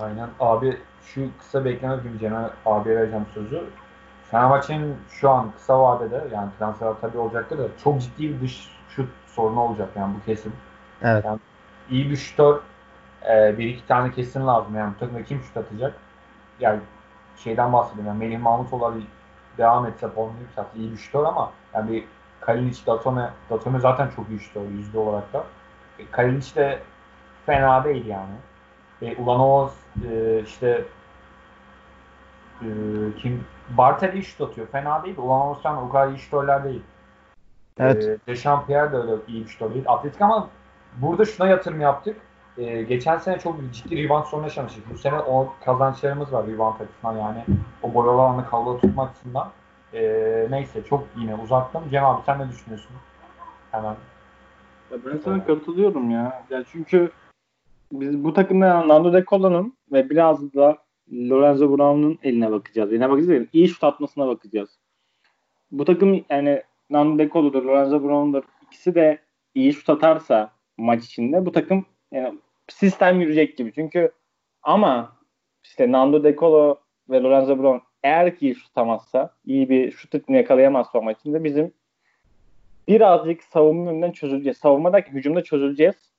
[0.00, 0.28] Aynen.
[0.40, 3.64] Abi şu kısa bekleme gibi Cemal abiye vereceğim sözü.
[4.30, 9.08] Fenerbahçe'nin şu an kısa vadede yani transfer tabii olacaktır da çok ciddi bir dış şut
[9.26, 10.52] sorunu olacak yani bu kesin.
[11.02, 11.24] Evet.
[11.24, 11.38] Yani
[11.90, 12.60] iyi bir şutör
[13.30, 15.94] e, bir iki tane kesin lazım yani bu takımda kim şut atacak?
[16.60, 16.80] Yani
[17.36, 18.94] şeyden bahsediyorum yani Melih Mahmutoğlu
[19.58, 22.04] devam etse formunu yükseltse iyi bir şutör ama yani bir
[22.40, 25.44] Kalinic, Datome, Datome zaten çok iyi şutör yüzde olarak da.
[25.98, 26.82] E, Kalinic de
[27.46, 28.34] fena değil yani.
[29.02, 29.74] E, Ulanovas
[30.10, 30.84] e, işte
[32.62, 32.66] e,
[33.18, 33.44] kim
[33.76, 34.66] Bartel iyi şut atıyor.
[34.66, 35.16] Fena değil.
[35.18, 36.82] Ulanovas falan o kadar iyi şutörler değil.
[37.78, 38.04] Evet.
[38.04, 39.84] E, Dechampierre de öyle iyi bir şutör değil.
[39.88, 40.48] Atletik ama
[40.96, 42.16] burada şuna yatırım yaptık.
[42.58, 44.90] E, geçen sene çok ciddi rebound sorunu yaşamıştık.
[44.92, 47.44] Bu sene o kazançlarımız var rebound açısından yani.
[47.82, 49.50] O boy alanını kavga tutmak açısından.
[49.94, 50.00] E,
[50.50, 51.82] neyse çok yine uzattım.
[51.90, 52.96] Cem abi sen ne düşünüyorsun?
[53.70, 53.96] Hemen.
[54.90, 56.44] Ya ben sana katılıyorum ya.
[56.50, 56.64] ya.
[56.72, 57.10] Çünkü
[57.92, 60.78] biz bu takımda Nando De Cola'nın ve biraz da
[61.12, 62.92] Lorenzo Brown'un eline bakacağız.
[62.92, 64.78] Eline bakacağız değil, iyi şut atmasına bakacağız.
[65.70, 67.28] Bu takım yani Nando De
[67.64, 68.42] Lorenzo Brown'dur.
[68.62, 69.18] İkisi de
[69.54, 73.72] iyi şut atarsa maç içinde bu takım yani sistem yürüyecek gibi.
[73.74, 74.12] Çünkü
[74.62, 75.16] ama
[75.64, 76.78] işte Nando De Colo
[77.10, 81.72] ve Lorenzo Brown eğer ki şut tutamazsa, iyi bir şut ritmi yakalayamazsa o maçında bizim
[82.88, 84.58] birazcık savunma yönünden çözüleceğiz.
[84.58, 86.12] Savunma hücumda çözüleceğiz.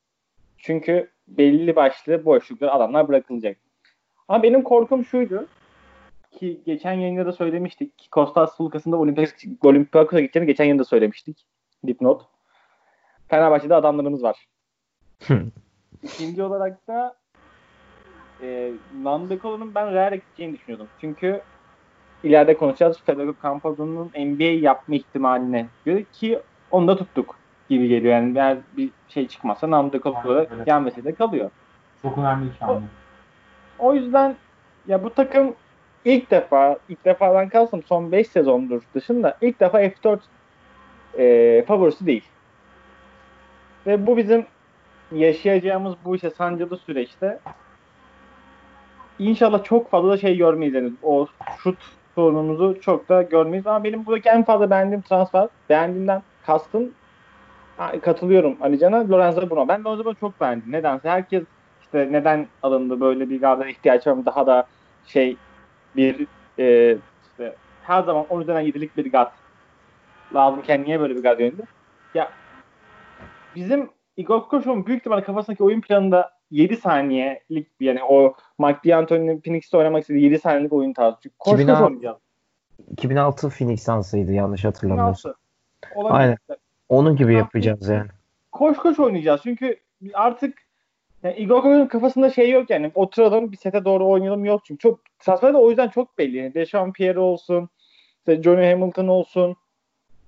[0.57, 3.57] Çünkü belli başlı boşluklar adamlar bırakılacak.
[4.29, 5.47] Ama benim korkum şuydu
[6.31, 8.97] ki geçen yayında da söylemiştik ki Kostas Sulkas'ın da
[9.61, 11.45] Olympiakos'a gideceğini geçen yayında söylemiştik.
[11.87, 12.25] Dipnot.
[13.27, 14.47] Fenerbahçe'de adamlarımız var.
[16.03, 17.15] İkinci olarak da
[18.41, 20.87] e, Nandekolo'nun ben Real'e gideceğini düşünüyordum.
[21.01, 21.41] Çünkü
[22.23, 23.01] ileride konuşacağız.
[23.05, 26.39] Federico Campado'nun NBA yapma ihtimaline göre ki
[26.71, 27.35] onu da tuttuk
[27.69, 28.13] gibi geliyor.
[28.13, 30.65] Yani eğer bir şey çıkmazsa Nandekolo'da Evet.
[30.65, 31.51] gelmesi de kalıyor.
[32.01, 32.85] Çok önemli iki hamle.
[33.79, 34.35] O yüzden
[34.87, 35.55] ya bu takım
[36.05, 40.19] ilk defa, ilk defadan kalsın son 5 sezondur dışında ilk defa F4
[41.17, 42.23] e, favorisi değil.
[43.87, 44.45] Ve bu bizim
[45.11, 47.39] yaşayacağımız bu işte sancılı süreçte
[49.19, 50.73] inşallah çok fazla şey görmeyiz.
[50.73, 51.77] Yani o şut
[52.15, 53.67] sorunumuzu çok da görmeyiz.
[53.67, 56.91] Ama benim buradaki en fazla beğendiğim transfer, beğendiğimden kastım
[58.01, 59.67] katılıyorum Ali Can'a Lorenzo Bruno.
[59.67, 60.71] Ben Lorenzo Bruno çok beğendim.
[60.71, 61.43] Nedense herkes
[61.89, 64.25] işte neden alındı böyle bir garda ihtiyaç var mı?
[64.25, 64.67] Daha da
[65.05, 65.37] şey
[65.95, 66.27] bir
[66.59, 66.97] e,
[67.31, 69.31] işte her zaman 10 üzerinden 7'lik bir guard
[70.33, 71.63] lazımken niye böyle bir guard yöneldi?
[72.13, 72.31] Ya
[73.55, 79.77] bizim Igor Kokoşov'un büyük ihtimalle kafasındaki oyun planında 7 saniyelik yani o Mike D'Antoni'nin Phoenix'te
[79.77, 81.17] oynamak istediği 7 saniyelik oyun tarzı.
[81.23, 82.17] Çünkü koş koş 2006 oynayacağız.
[82.91, 85.33] 2006 Phoenix Suns'ıydı yanlış hatırlamıyorsam.
[85.95, 85.99] 16.
[85.99, 86.19] Olabilir.
[86.19, 86.37] Aynen.
[86.89, 88.07] Onun gibi yapacağız yani.
[88.51, 89.41] koş koş oynayacağız.
[89.43, 89.79] Çünkü
[90.13, 90.68] artık
[91.23, 92.91] yani Igor Kokoşov'un kafasında şey yok yani.
[92.95, 94.79] Oturalım bir sete doğru oynayalım yok çünkü.
[94.79, 96.37] Çok transfer de o yüzden çok belli.
[96.37, 97.69] Yani Deşan Pierre olsun,
[98.19, 99.55] işte Johnny Hamilton olsun,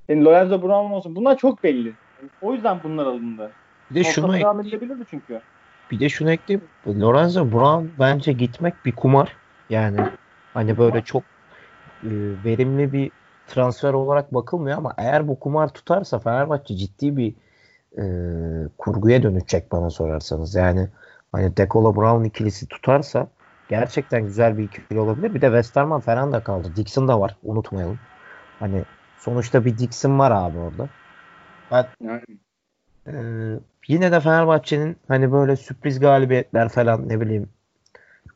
[0.10, 1.16] yani Lorenzo Brown olsun.
[1.16, 1.94] Bunlar çok belli.
[2.42, 3.52] O yüzden bunlar alındı.
[3.92, 5.42] Bir de şunu ek- devam edilebilirdi çünkü.
[5.92, 6.68] bir de şunu ekleyeyim.
[6.88, 9.36] Lorenzo Brown bence gitmek bir kumar.
[9.70, 10.00] Yani
[10.54, 11.24] hani böyle çok
[12.04, 12.10] e,
[12.46, 13.12] verimli bir
[13.48, 17.34] transfer olarak bakılmıyor ama eğer bu kumar tutarsa Fenerbahçe ciddi bir
[17.98, 18.04] e,
[18.78, 20.56] kurguya dönüşecek bana sorarsanız.
[20.56, 20.88] Yani
[21.32, 23.28] hani Dekola Brown ikilisi tutarsa
[23.70, 25.34] gerçekten güzel bir ikili olabilir.
[25.34, 26.72] Bir de Westerman falan da kaldı.
[26.76, 27.38] Dixon da var.
[27.44, 28.00] Unutmayalım.
[28.60, 28.84] Hani
[29.20, 30.90] sonuçta bir Dixon var abi orada.
[32.02, 32.22] Yani.
[33.08, 37.50] Ee, yine de Fenerbahçe'nin hani böyle sürpriz galibiyetler falan ne bileyim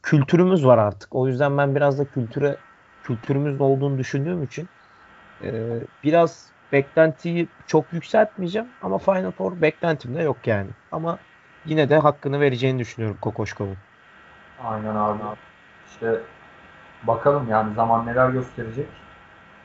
[0.03, 1.15] kültürümüz var artık.
[1.15, 2.57] O yüzden ben biraz da kültüre
[3.03, 4.67] kültürümüzün olduğunu düşündüğüm için
[5.43, 10.69] e, biraz beklentiyi çok yükseltmeyeceğim ama Final Four beklentim de yok yani.
[10.91, 11.17] Ama
[11.65, 13.77] yine de hakkını vereceğini düşünüyorum Kokoşkov'un.
[14.63, 15.19] Aynen abi.
[15.87, 16.19] İşte
[17.03, 18.87] bakalım yani zaman neler gösterecek.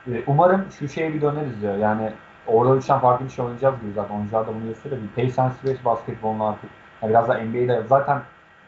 [0.09, 1.77] Ee, umarım şu şeye bir döneriz ya.
[1.77, 2.13] Yani
[2.47, 4.15] orada üçten farklı bir şey oynayacağız gibi zaten.
[4.15, 5.01] Oyuncular da bunu gösteriyor.
[5.03, 6.71] Bir pace and space basketbolunu artık.
[7.03, 8.23] Yani biraz da NBA'de zaten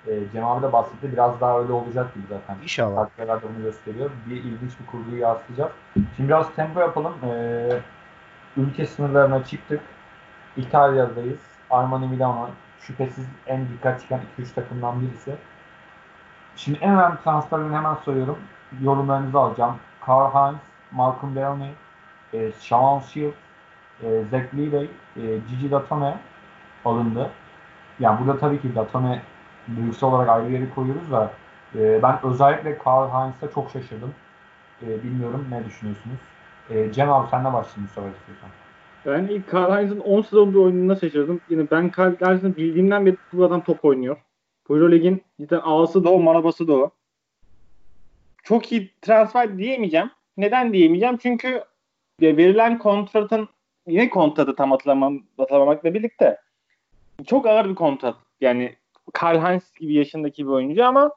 [0.07, 1.13] e, Cem abi de bahsetti.
[1.13, 2.63] Biraz daha öyle olacak gibi zaten.
[2.63, 2.97] İnşallah.
[2.97, 4.11] Takviyeler de bunu gösteriyor.
[4.27, 5.73] Bir ilginç bir kurguyu yansıtacağız.
[6.17, 7.15] Şimdi biraz tempo yapalım.
[7.25, 7.69] Ee,
[8.57, 9.81] ülke sınırlarına çıktık.
[10.57, 11.41] İtalya'dayız.
[11.71, 12.49] Armani Milano
[12.81, 15.37] şüphesiz en dikkat çeken 2-3 takımdan birisi.
[16.57, 18.39] Şimdi en önemli transferlerini hemen soruyorum.
[18.81, 19.77] Yorumlarınızı alacağım.
[20.01, 20.61] Karl Heinz,
[20.93, 21.71] Malcolm Delaney,
[22.33, 23.33] e, Shawn Shield,
[24.03, 24.85] e, Zach Levy,
[25.17, 26.19] e, Gigi Datome
[26.85, 27.31] alındı.
[28.01, 29.23] Yani burada tabii ki Datome
[29.69, 31.33] büyüksel olarak ayrı yere koyuyoruz da
[31.75, 34.15] e, ben özellikle Karl Heinz'e çok şaşırdım.
[34.83, 36.21] E, bilmiyorum ne düşünüyorsunuz?
[36.75, 38.49] E, Cem abi senle başlayayım sefer istiyorsan.
[39.07, 41.41] Ben ilk Karl Heinz'in 10 sezonda oyununa şaşırdım.
[41.49, 44.17] Yine ben Karl Heinz'in bildiğimden beri bu adam top oynuyor.
[44.69, 46.91] Bu Euroleague'in cidden ağası da o, marabası da o.
[48.43, 50.11] Çok iyi transfer diyemeyeceğim.
[50.37, 51.17] Neden diyemeyeceğim?
[51.17, 51.65] Çünkü
[52.21, 53.49] verilen kontratın
[53.87, 56.41] yine kontratı tam hatırlamam, hatırlamamakla birlikte
[57.27, 58.17] çok ağır bir kontrat.
[58.41, 58.77] Yani
[59.13, 61.11] Karl Heinz gibi yaşındaki bir oyuncu ama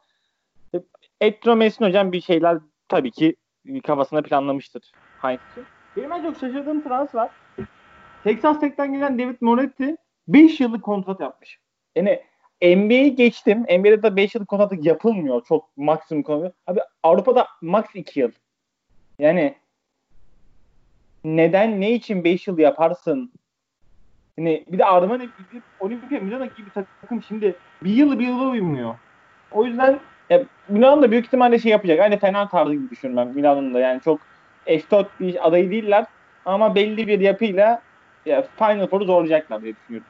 [1.22, 3.36] Etro Mesin hocam bir şeyler tabii ki
[3.84, 4.92] kafasında planlamıştır
[5.24, 5.66] İçin.
[5.98, 7.30] Benim en çok şaşırdığım transfer
[8.24, 9.98] Texas Tech'ten gelen David Moretti
[10.28, 11.60] 5 yıllık kontrat yapmış.
[11.96, 12.22] Yani
[12.62, 13.60] NBA'yi geçtim.
[13.60, 15.46] NBA'de de 5 yıllık kontrat yapılmıyor.
[15.46, 16.54] Çok maksimum kontrat.
[16.68, 18.32] Abi Avrupa'da max 2 yıl.
[19.20, 19.56] Yani
[21.24, 23.32] neden ne için 5 yıl yaparsın?
[24.38, 24.84] Yani bir de
[25.50, 26.70] gidip Olimpia Milano gibi
[27.02, 28.96] takım şimdi bir yılı bir yıla uymuyor.
[29.52, 30.00] O yüzden
[30.30, 32.00] ya, Milano da büyük ihtimalle şey yapacak.
[32.00, 33.80] Aynı Fener tarzı gibi düşünüyorum ben Milano'nun da.
[33.80, 34.20] Yani çok
[34.66, 36.06] F4 bir adayı değiller.
[36.46, 37.82] Ama belli bir yapıyla
[38.26, 40.08] ya, Final Four'u zorlayacaklar diye düşünüyorum.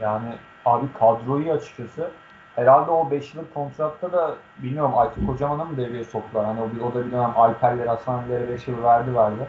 [0.00, 0.28] Yani
[0.64, 2.10] abi kadroyu açıkçası
[2.56, 6.44] herhalde o 5 yıllık kontratta da bilmiyorum Aytun Kocaman'a mı devreye soktular?
[6.44, 9.46] Hani o, bir, o da bir dönem Alperler, Hasanilere 5 yıl verdi verdi.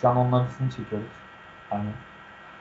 [0.00, 1.08] Şu an onların üstünü çekiyoruz.
[1.72, 1.84] Yani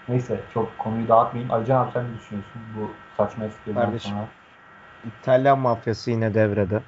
[0.09, 1.53] neyse çok konuyu dağıtmayayım.
[1.53, 4.11] Alican abi sen ne düşünüyorsun bu saçma esprilerden Kardeşim.
[4.11, 4.25] sonra?
[5.21, 6.81] İtalyan mafyası yine devrede.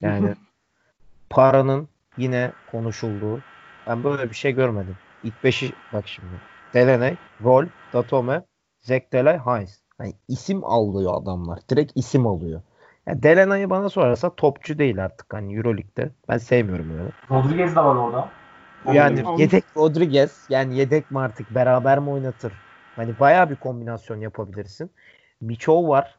[0.00, 0.34] Yani
[1.30, 3.40] paranın yine konuşulduğu.
[3.90, 4.96] Ben böyle bir şey görmedim.
[5.24, 6.32] İlk 5'i bak şimdi.
[6.74, 8.42] Delaney, Roll, Datome,
[8.80, 9.82] Zekdelay, Heinz.
[10.00, 11.58] Yani isim alıyor adamlar.
[11.70, 12.62] Direkt isim alıyor.
[13.06, 16.10] Yani Delaney'i bana sorarsa topçu değil artık hani Euroleague'de.
[16.28, 17.10] Ben sevmiyorum öyle.
[17.30, 18.28] Rodriguez de var orada.
[18.92, 22.52] Yani yedek Rodriguez yani yedek mi artık beraber mi oynatır?
[22.96, 24.90] Hani bayağı bir kombinasyon yapabilirsin.
[25.40, 26.18] Miçov var.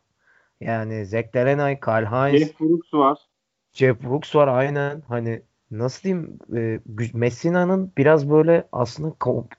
[0.61, 3.17] Yani Zach Delaney, Kyle Hines, Jeff Brooks var.
[3.73, 5.01] Jeff Brooks var aynen.
[5.07, 6.79] Hani nasıl diyeyim e,
[7.13, 9.13] Messina'nın biraz böyle aslında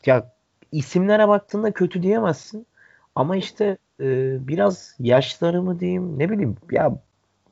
[0.06, 0.32] ya
[0.72, 2.66] isimlere baktığında kötü diyemezsin.
[3.14, 6.96] Ama işte e, biraz yaşları mı diyeyim ne bileyim ya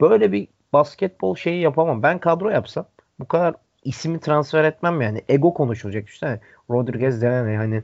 [0.00, 2.02] böyle bir basketbol şeyi yapamam.
[2.02, 2.86] Ben kadro yapsam
[3.20, 5.22] bu kadar ismi transfer etmem yani.
[5.28, 6.40] Ego konuşulacak işte.
[6.70, 7.82] Rodriguez Delaney hani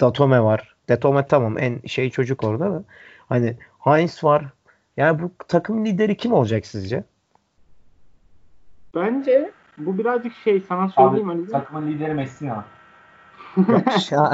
[0.00, 0.74] Datome var.
[0.88, 2.84] Datome tamam en şey çocuk orada da.
[3.28, 4.44] Hani Heinz var.
[4.96, 7.04] Yani bu takım lideri kim olacak sizce?
[8.94, 12.64] Bence bu birazcık şey sana Abi söyleyeyim hani takımın lideri Messina.
[14.10, 14.30] Ya,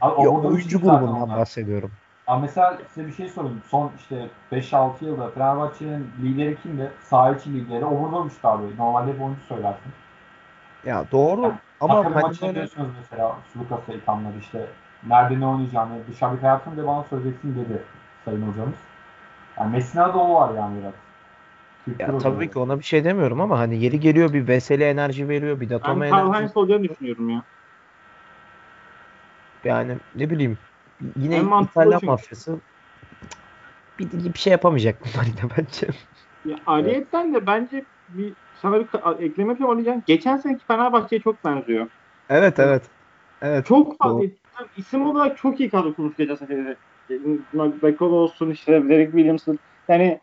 [0.00, 1.90] Abi, orada oyuncu grubundan bahsediyorum.
[2.26, 3.62] Abi mesela size bir şey sorayım.
[3.68, 6.90] Son işte 5-6 yılda Fenerbahçe'nin lideri kimdi?
[7.02, 7.84] Saha içi lideri.
[7.84, 8.76] Obradoviç'ti abi.
[8.78, 9.92] Normalde hep oyuncu söylersin.
[10.84, 14.66] Ya doğru ama Ama hani maçını böyle- biliyorsunuz mesela Sulukas'a ithamları işte
[15.06, 17.82] nerede ne oynayacağını, dışarıdaki hayatını da bana söyleyeceksin dedi
[18.24, 18.76] sayın hocamız.
[19.58, 20.92] Yani Messina'da o var yani biraz.
[21.98, 25.60] Ya tabii ki ona bir şey demiyorum ama hani yeri geliyor bir veseli enerji veriyor
[25.60, 26.38] bir ben Datome Karl enerji.
[26.38, 27.42] Heinz olacağını düşünüyorum ya.
[29.64, 30.58] Yani ne bileyim
[31.16, 32.60] yine En İtalyan mafyası
[33.98, 35.86] bir, bir şey yapamayacak bunlar yine bence.
[36.44, 38.88] Ya ayrıyetten de bence bir sana bir
[39.24, 40.02] ekleme yapayım Alican.
[40.06, 41.86] Geçen seneki Fenerbahçe'ye çok benziyor.
[42.30, 42.82] Evet evet.
[43.42, 43.66] Evet.
[43.66, 43.96] Çok Doğru.
[43.96, 44.30] farklı.
[44.76, 46.76] İsim olarak çok iyi kadro kurmuş geçen sene.
[47.82, 49.58] Bekol olsun işte Derek Williamson.
[49.88, 50.20] Yani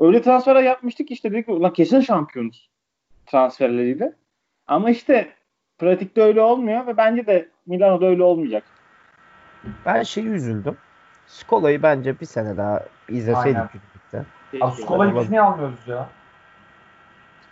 [0.00, 2.70] öyle transferler yapmıştık işte dedik ki, ulan kesin şampiyonuz
[3.26, 4.12] transferleriyle.
[4.66, 5.32] Ama işte
[5.78, 8.64] pratikte öyle olmuyor ve bence de Milano'da öyle olmayacak.
[9.86, 10.76] Ben şeyi üzüldüm.
[11.26, 13.68] Skola'yı bence bir sene daha izleseydik Aynen.
[13.74, 14.82] birlikte.
[14.82, 16.08] Skola'yı biz niye almıyoruz ya?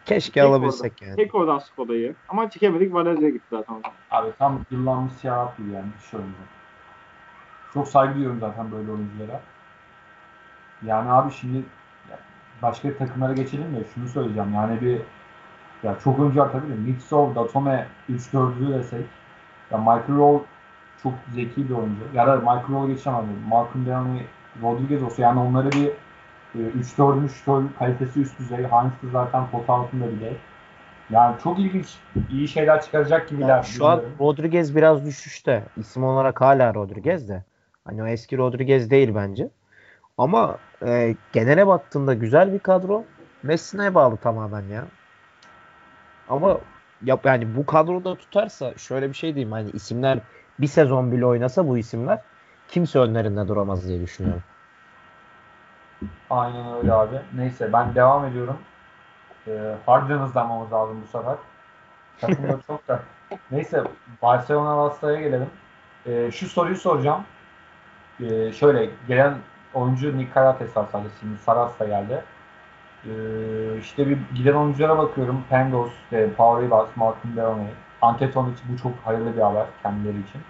[0.06, 1.16] Keşke Tek alabilsek yani.
[1.16, 2.14] Tek oradan Skoda'yı.
[2.28, 3.82] Ama çekemedik Valencia'ya gitti zaten.
[4.10, 5.86] Abi tam yıllanmış siyah gibi yani.
[6.06, 6.32] Hiç oyuncu.
[7.74, 9.40] Çok saygı duyuyorum zaten böyle oyunculara.
[10.82, 11.62] Yani abi şimdi
[12.62, 14.54] başka takımlara geçelim de şunu söyleyeceğim.
[14.54, 15.00] Yani bir
[15.82, 19.04] ya çok oyuncu var tabii de Mitsov, Datome 3-4'lü desek
[19.70, 20.40] ya Michael Roll
[21.02, 22.02] çok zeki bir oyuncu.
[22.14, 23.24] Ya da Michael Roll geçemem.
[23.48, 24.26] Malcolm Delaney,
[24.62, 25.88] Rodriguez olsa yani onları bir
[26.54, 28.58] e, 3-4'ün 3-4'ün kalitesi üst düzey.
[28.58, 30.32] Heinz de zaten pot altında bile.
[31.10, 31.98] Yani çok ilginç,
[32.30, 33.48] iyi şeyler çıkaracak gibiler.
[33.48, 34.00] Ya şu an.
[34.20, 35.64] Rodriguez biraz düşüşte.
[35.76, 37.44] İsim olarak hala Rodriguez de.
[37.84, 39.48] Hani o eski Rodriguez değil bence.
[40.18, 43.04] Ama e, genele baktığında güzel bir kadro.
[43.42, 44.84] Messi'ne bağlı tamamen ya.
[46.28, 46.58] Ama
[47.04, 50.18] yap yani bu kadroda tutarsa şöyle bir şey diyeyim hani isimler
[50.58, 52.20] bir sezon bile oynasa bu isimler
[52.68, 54.42] kimse önlerinde duramaz diye düşünüyorum.
[56.30, 57.20] Aynen öyle abi.
[57.34, 58.58] Neyse ben devam ediyorum.
[59.46, 61.36] Ee, harbiden hızlanmamız lazım bu sefer.
[62.20, 63.02] Takımda çok da.
[63.50, 63.82] Neyse
[64.22, 65.50] Barcelona Vasta'ya gelelim.
[66.06, 67.24] Ee, şu soruyu soracağım.
[68.20, 69.34] Ee, şöyle gelen
[69.78, 71.14] oyuncu Nick Karates var sadece.
[71.20, 72.24] Şimdi Saras da geldi.
[73.04, 73.10] Ee,
[73.80, 75.44] işte bir giden oyunculara bakıyorum.
[75.50, 77.66] Pengos, e, Paul Ribas, Malcolm Delaney,
[78.02, 80.40] Antetokounmpo bu çok hayırlı bir haber kendileri için.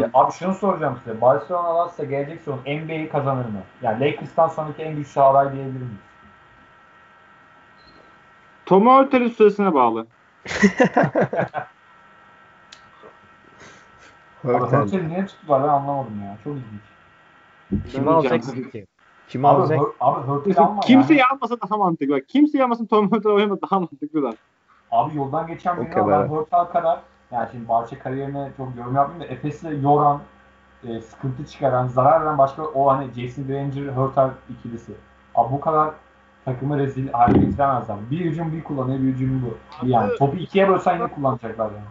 [0.00, 1.20] Ee, abi şunu soracağım size.
[1.20, 3.62] Barcelona alırsa gelecek sezon NBA'yi kazanır mı?
[3.82, 6.00] Yani Lakers'tan sonraki en güçlü aday diyebilir miyiz?
[8.66, 10.06] Tom Hurtel'in süresine bağlı.
[14.42, 16.36] Hurtel'i niye tuttular ben anlamadım ya.
[16.44, 16.91] Çok ilginç.
[17.92, 18.86] Kimi Ben alacaksın ki?
[19.28, 19.80] Kimi Abi, alacak?
[20.00, 21.28] Abi Hurtel'i alma Kimseyi yani.
[21.32, 22.14] almasa daha mantıklı.
[22.14, 24.34] Bak, kimseyi almasın Tom Hurtel oynama daha mantıklılar.
[24.90, 26.12] Abi yoldan geçen O birini kadar.
[26.12, 26.22] al.
[26.22, 27.00] Ben Hurtel kadar
[27.32, 30.20] yani şimdi Barça kariyerine çok yorum yapmayayım da Efes'i yoran,
[30.88, 34.92] e, sıkıntı çıkaran, zarar veren başka o hani Jason Granger, Hurtel ikilisi.
[35.34, 35.90] Abi bu kadar
[36.44, 37.96] takımı rezil hale getiremezler.
[38.10, 39.86] Bir hücum bir kullanıyor, bir hücum bu.
[39.86, 41.84] Yani topu ikiye bölsen yine kullanacaklar yani.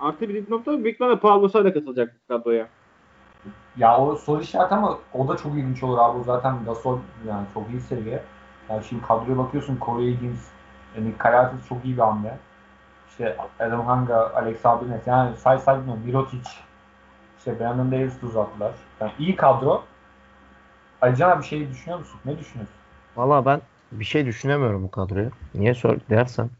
[0.00, 2.66] Artı bir nokta büyük ihtimalle Paul Gasol da katılacak kadroya.
[3.76, 6.18] Ya o soru işareti ama o da çok ilginç olur abi.
[6.18, 6.98] O zaten Gasol
[7.28, 8.22] yani çok iyi seviye.
[8.68, 10.40] Yani şimdi kadroya bakıyorsun Corey Higgins,
[10.96, 12.38] yani Karatis çok iyi bir hamle.
[13.08, 16.02] İşte Adam Hanga, Alex Abines yani say say bilmiyorum.
[16.06, 16.48] Mirotic,
[17.38, 18.72] işte Brandon Davis uzattılar.
[19.00, 19.82] Yani iyi kadro.
[21.02, 22.20] Abi bir şey düşünüyor musun?
[22.24, 22.76] Ne düşünüyorsun?
[23.16, 23.60] Valla ben
[23.92, 25.30] bir şey düşünemiyorum bu kadroya.
[25.54, 26.50] Niye sor dersen.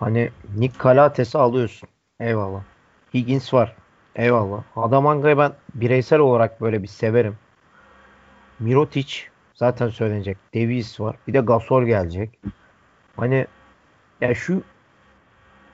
[0.00, 1.88] Hani Nick Calates'i alıyorsun.
[2.20, 2.60] Eyvallah.
[3.14, 3.76] Higgins var.
[4.16, 4.62] Eyvallah.
[4.76, 7.36] Adamanga'yı ben bireysel olarak böyle bir severim.
[8.58, 9.14] Mirotic
[9.54, 10.36] zaten söylenecek.
[10.54, 11.16] Davis var.
[11.26, 12.38] Bir de Gasol gelecek.
[13.16, 13.46] Hani
[14.20, 14.62] ya şu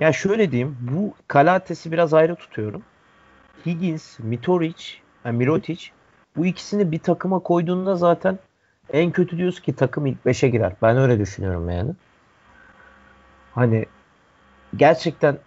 [0.00, 0.76] Ya şöyle diyeyim.
[0.80, 2.82] Bu Kalates'i biraz ayrı tutuyorum.
[3.66, 4.84] Higgins, Mitoric,
[5.24, 5.90] yani Mirotic
[6.36, 8.38] bu ikisini bir takıma koyduğunda zaten
[8.92, 10.72] en kötü diyoruz ki takım ilk 5'e girer.
[10.82, 11.90] Ben öyle düşünüyorum yani.
[13.54, 13.86] Hani
[14.76, 15.38] gerçekten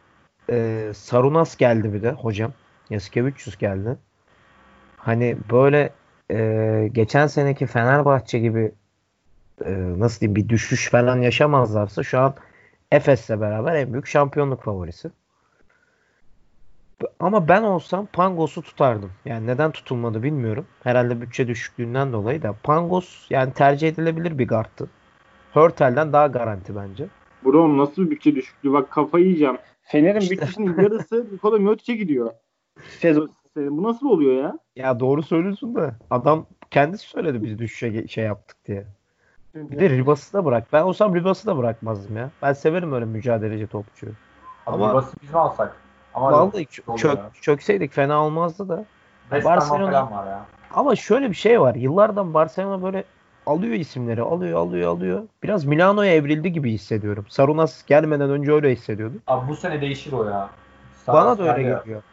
[0.50, 2.54] e, Sarunas geldi bir de hocam.
[2.90, 3.98] Yasikevicius geldi.
[4.98, 5.94] Hani böyle
[6.32, 8.72] e, geçen seneki Fenerbahçe gibi
[9.66, 12.36] e, nasıl diyeyim bir düşüş falan yaşamazlarsa şu an
[12.92, 15.10] Efes'le beraber en büyük şampiyonluk favorisi.
[17.20, 19.12] Ama ben olsam Pangos'u tutardım.
[19.26, 20.66] Yani neden tutulmadı bilmiyorum.
[20.84, 22.56] Herhalde bütçe düşüklüğünden dolayı da.
[22.64, 24.90] Pangos yani tercih edilebilir bir guardtı.
[25.54, 27.06] Hörtel'den daha garanti bence.
[27.46, 28.74] Bro nasıl bir bütçe düşüklüğü?
[28.74, 29.58] Bak kafayı yiyeceğim.
[29.84, 30.36] Fener'in işte.
[30.36, 32.32] bütçesinin yarısı Nikola Miotic'e gidiyor.
[33.00, 34.58] Sezon Bu nasıl oluyor ya?
[34.76, 38.86] Ya doğru söylüyorsun da adam kendisi söyledi biz düşüşe şey yaptık diye.
[39.56, 40.68] Bir de Ribas'ı da bırak.
[40.74, 42.30] Ben olsam Ribas'ı da bırakmazdım ya.
[42.42, 44.12] Ben severim öyle mücadeleci topçuyu.
[44.66, 45.76] Ama Ribas'ı biz mi alsak?
[46.14, 48.86] Ama vallahi çök, çök, çökseydik fena olmazdı da.
[49.32, 50.46] Barcelona var ya.
[50.72, 51.76] Ama şöyle bir şey var.
[51.76, 53.04] Yıllardan Barcelona böyle
[53.46, 54.22] alıyor isimleri.
[54.22, 55.24] Alıyor, alıyor, alıyor.
[55.44, 57.26] Biraz Milano'ya evrildi gibi hissediyorum.
[57.30, 59.22] Sarunas gelmeden önce öyle hissediyordum.
[59.28, 60.50] Abi bu sene değişir o ya.
[61.06, 61.80] Sağ Bana da öyle ya.
[61.80, 62.04] geliyor.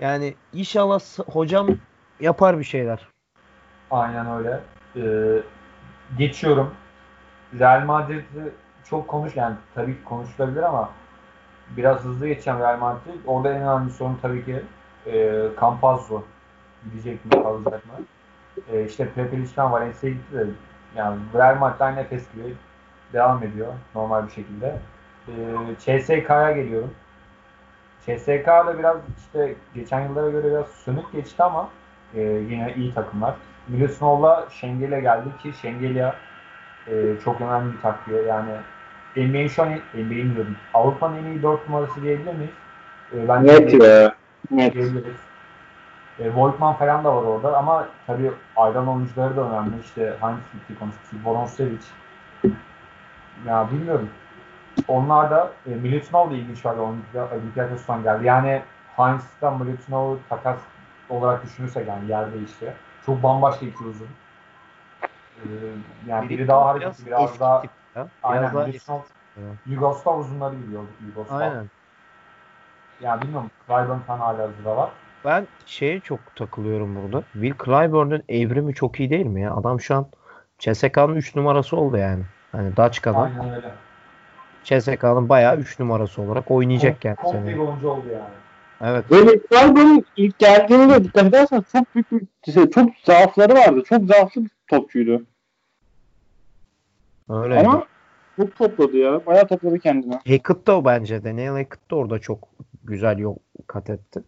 [0.00, 1.00] Yani inşallah
[1.32, 1.68] hocam
[2.20, 3.08] yapar bir şeyler.
[3.90, 4.60] Aynen öyle.
[4.96, 5.42] Ee,
[6.18, 6.74] geçiyorum.
[7.58, 8.52] Real Madrid'i
[8.84, 10.90] çok konuş yani tabii ki konuşulabilir ama
[11.76, 13.20] biraz hızlı geçeceğim Real Madrid.
[13.26, 14.62] Orada en önemli sorun tabii ki
[15.06, 16.22] e, Campazzo
[16.84, 17.92] gidecek mi kalacak mı?
[18.72, 20.46] E, işte Pepe Lic'ten Valencia'ya gitti de
[20.96, 22.54] yani Real Madrid aynı Efes gibi
[23.12, 24.78] devam ediyor normal bir şekilde.
[25.28, 25.32] E,
[25.78, 26.90] CSK'ya geliyorum.
[28.06, 31.68] CSK'da biraz işte geçen yıllara göre biraz sönük geçti ama
[32.14, 33.34] e, yine iyi takımlar.
[33.68, 36.12] Milusinov'la Şengel'e geldi ki Şengel'e
[36.88, 38.22] e, çok önemli bir takviye.
[38.22, 38.50] Yani
[39.16, 40.56] NBA'in şu an NBA'in diyordum.
[40.74, 42.50] Avrupa'nın en iyi 4 numarası diyebilir miyiz?
[43.14, 44.14] E, ben Net ya.
[44.50, 44.74] Net.
[44.74, 45.16] Diyebiliriz.
[46.18, 49.80] E, Volkman falan da var orada ama tabii ayrılan oyuncuları da önemli.
[49.84, 51.24] İşte hangi gitti konuşmuştuk?
[51.24, 51.80] Boronsevic.
[53.46, 54.08] Ya bilmiyorum.
[54.88, 58.24] Onlar da e, Milutinov da ilginç var Olympiakos'tan geldi.
[58.24, 58.62] Yani
[58.96, 60.58] Heinz'dan Milutinov takas
[61.08, 62.72] olarak düşünürsek yani yer değişti.
[63.06, 64.08] Çok bambaşka iki uzun.
[65.36, 65.48] Ee,
[66.06, 67.62] yani biri, biri daha hareketli, biraz, biraz daha
[67.94, 68.08] ya.
[68.22, 68.52] Aynen.
[68.52, 69.00] Biraz Milutinov,
[69.66, 70.72] Yugoslav uzunları gibi
[71.08, 71.40] Yugoslav.
[71.40, 71.66] Aynen.
[73.00, 73.50] Yani bilmiyorum.
[73.66, 74.90] Clyburn falan hala hazırda var.
[75.24, 77.22] Ben şeye çok takılıyorum burada.
[77.32, 79.54] Will Clyburn'un evrimi çok iyi değil mi ya?
[79.54, 80.06] Adam şu an
[80.58, 82.22] CSK'nın 3 numarası oldu yani.
[82.52, 83.18] Hani Daçka'da.
[83.18, 83.85] Aynen öyle.
[84.66, 87.16] CSK'nın bayağı 3 numarası olarak oynayacak yani.
[87.16, 88.34] Komple bir oyuncu oldu yani.
[88.80, 89.10] Evet.
[89.10, 93.82] Böyle Clyburn'un ilk geldiğinde dikkat edersen çok büyük bir şey, çok zaafları vardı.
[93.88, 95.22] Çok zaaflı bir topçuydu.
[97.28, 97.58] Öyle.
[97.58, 97.86] Ama
[98.36, 99.26] çok topladı ya.
[99.26, 100.14] Bayağı topladı kendine.
[100.14, 101.24] Hackett da o bence.
[101.24, 102.48] Daniel Hackett da orada çok
[102.84, 104.22] güzel yol kat etti.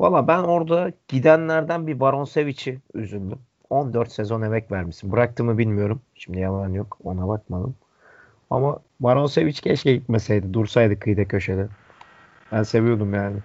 [0.00, 3.38] Valla ben orada gidenlerden bir Baron Sevic'i üzüldüm.
[3.70, 5.12] 14 sezon emek vermişsin.
[5.12, 6.00] Bıraktı mı bilmiyorum.
[6.14, 6.98] Şimdi yalan yok.
[7.04, 7.74] Ona bakmadım.
[8.50, 10.54] Ama Baron Sevic keşke gitmeseydi.
[10.54, 11.68] Dursaydı kıyıda köşede.
[12.52, 13.36] Ben seviyordum yani.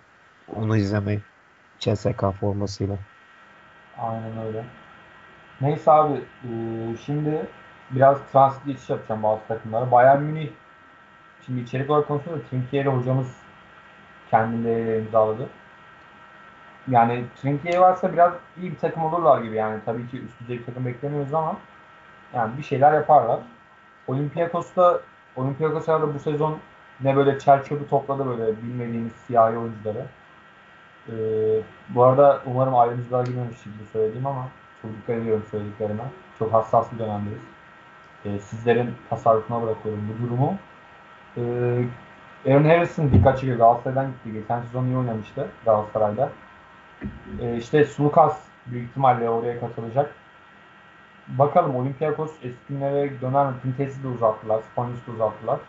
[0.55, 1.19] Onu izlemeyi.
[1.79, 2.97] CSK formasıyla.
[3.97, 4.65] Aynen öyle.
[5.61, 6.13] Neyse abi.
[6.43, 6.49] E,
[7.05, 7.47] şimdi
[7.91, 9.91] biraz transit geçiş yapacağım bazı takımlara.
[9.91, 10.49] Bayern Münih
[11.45, 13.27] şimdi içerik olarak konuşuyoruz da Trinkieri hocamız
[14.31, 15.49] kendileriyle imzaladı.
[16.87, 19.81] Yani Trinkieri varsa biraz iyi bir takım olurlar gibi yani.
[19.85, 21.57] Tabii ki üst düzey bir takım beklemiyoruz ama
[22.33, 23.39] yani bir şeyler yaparlar.
[24.07, 25.01] Olympiakos'ta
[25.35, 26.57] Olympiakos'a da bu sezon
[27.03, 30.05] ne böyle çer topladı böyle bilmediğimiz siyahi oyuncuları.
[31.09, 31.13] Ee,
[31.89, 34.47] bu arada umarım ayrımcılığa girmemiştir bu söylediğim ama
[34.81, 36.03] çok dikkat ediyorum söylediklerime.
[36.39, 37.41] Çok hassas bir dönemdeyiz.
[38.25, 40.55] Ee, sizlerin tasarrufuna bırakıyorum bu durumu.
[41.37, 43.57] Ee, Aaron Harrison dikkat çekiyor.
[43.57, 44.33] Galatasaray'dan gitti.
[44.33, 46.29] Geçen sezon iyi oynamıştı Galatasaray'da.
[47.41, 50.15] Ee, işte Sulukas büyük ihtimalle oraya katılacak.
[51.27, 53.53] Bakalım Olympiakos eski günlere döner mi?
[53.63, 54.61] Pintes'i de uzattılar.
[54.71, 55.59] Spanis'i de uzattılar.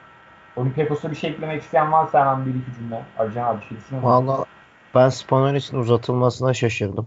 [0.57, 3.03] Olympiakos'a bir şey eklemek isteyen varsa hemen bir iki cümle.
[3.19, 4.05] Arcan abi bir şey düşünüyor?
[4.05, 4.45] Valla
[4.95, 7.07] ben Spanis'in uzatılmasına şaşırdım.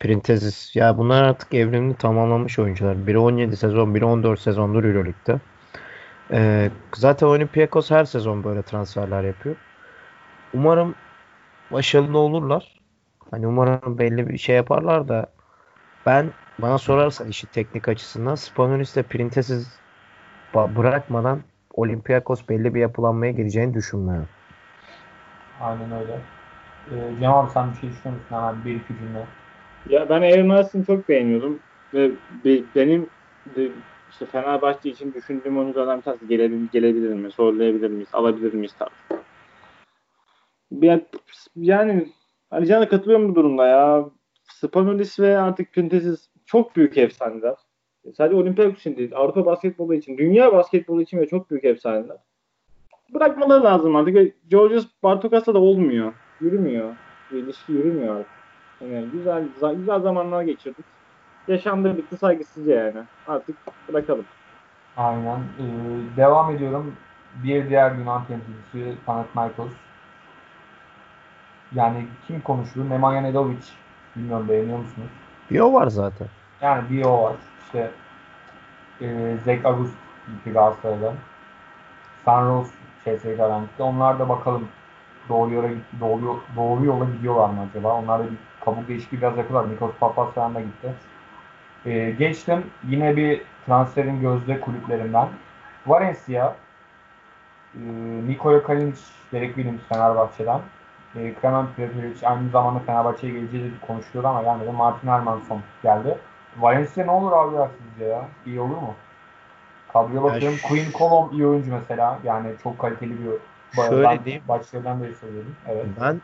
[0.00, 0.76] Printezis.
[0.76, 3.06] Ya bunlar artık evrimini tamamlamış oyuncular.
[3.06, 5.40] Biri 17 sezon, biri 14 sezondur Euroleague'de.
[6.30, 9.56] Ee, zaten Olympiakos her sezon böyle transferler yapıyor.
[10.54, 10.94] Umarım
[11.72, 12.80] başarılı olurlar.
[13.30, 15.26] Hani umarım belli bir şey yaparlar da
[16.06, 19.78] ben bana sorarsan işi teknik açısından Spanolis de Printezis
[20.54, 21.40] bırakmadan
[21.74, 24.28] Olympiakos belli bir yapılanmaya gireceğini düşünmüyorum.
[25.60, 26.20] Aynen öyle.
[26.92, 28.36] Ee, Cem abi sen bir şey düşünüyor musun?
[28.36, 29.26] Hemen bir iki cümle.
[29.88, 31.58] Ya ben Aaron çok beğeniyordum.
[31.94, 32.10] Ve
[32.74, 33.06] benim
[34.10, 37.32] işte Fenerbahçe için düşündüğüm oyunculardan bir tanesi gelebilir, gelebilir mi?
[37.32, 38.08] Sorgulayabilir miyiz?
[38.12, 38.74] Alabilir miyiz?
[38.78, 38.90] Tabii.
[40.80, 41.02] Yani,
[41.56, 42.08] yani
[42.50, 44.04] Alican'a katılıyorum bu durumda ya.
[44.44, 47.54] Spanulis ve artık Pintesiz çok büyük efsaneler.
[48.16, 52.16] Sadece Olympiakos için değil, Avrupa basketbolu için, dünya basketbolu için ve çok büyük efsaneler.
[53.14, 54.14] Bırakmaları lazım artık.
[54.14, 56.12] Ve Georgios Bartokas'la da olmuyor.
[56.40, 56.94] Yürümüyor.
[57.32, 58.32] İlişki yürümüyor artık.
[58.92, 59.44] Yani güzel,
[59.76, 60.84] güzel zamanlar geçirdik.
[61.48, 63.04] Yaşamda bitti saygısızca yani.
[63.26, 63.56] Artık
[63.88, 64.24] bırakalım.
[64.96, 65.38] Aynen.
[65.38, 66.96] Ee, devam ediyorum.
[67.44, 69.72] Bir diğer Yunan temsilcisi Panathinaikos.
[71.74, 72.90] Yani kim konuşuyor?
[72.90, 73.64] Nemanja Nedovic.
[74.16, 75.08] Bilmiyorum beğeniyor musunuz?
[75.50, 76.28] Bio var zaten.
[76.60, 77.34] Yani bir o var.
[77.64, 77.90] İşte
[79.00, 79.94] e, Zek Agust
[80.26, 81.14] gitti Galatasaray'dan.
[82.24, 82.68] Sanros
[83.04, 83.82] CSK'dan gitti.
[83.82, 84.68] Onlar da bakalım
[85.28, 85.68] doğru yola
[86.00, 87.94] doğru, doğru yola gidiyorlar mı acaba?
[87.94, 89.70] Onlar da bir kabuk değişikliği biraz yapıyorlar.
[89.70, 90.94] Nikos Papasyan da gitti.
[91.86, 92.66] E, geçtim.
[92.88, 95.28] Yine bir transferin gözde kulüplerinden.
[95.86, 96.56] Valencia
[97.74, 97.80] e,
[98.28, 99.00] Nikola Kalinic,
[99.32, 100.60] Derek Williams Fenerbahçe'den.
[101.16, 104.70] E, Kremen Prepelic aynı zamanda Fenerbahçe'ye geleceği konuşuluyordu ama gelmedi.
[104.70, 106.18] Martin Hermansson geldi.
[106.60, 108.28] Valencia ne olur abi ya sizce ya?
[108.46, 108.94] İyi olur mu?
[109.92, 110.58] Kadroya bakıyorum.
[110.62, 112.18] Ya Queen Colom iyi oyuncu mesela.
[112.24, 113.30] Yani çok kaliteli bir
[113.88, 114.42] Şöyle diyeyim.
[114.48, 115.56] Başlarından beri söylüyorum.
[115.68, 115.86] Evet.
[116.00, 116.20] Ben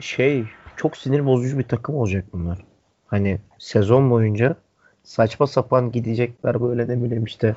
[0.00, 2.58] şey çok sinir bozucu bir takım olacak bunlar.
[3.06, 4.56] Hani sezon boyunca
[5.02, 7.54] saçma sapan gidecekler böyle ne bileyim işte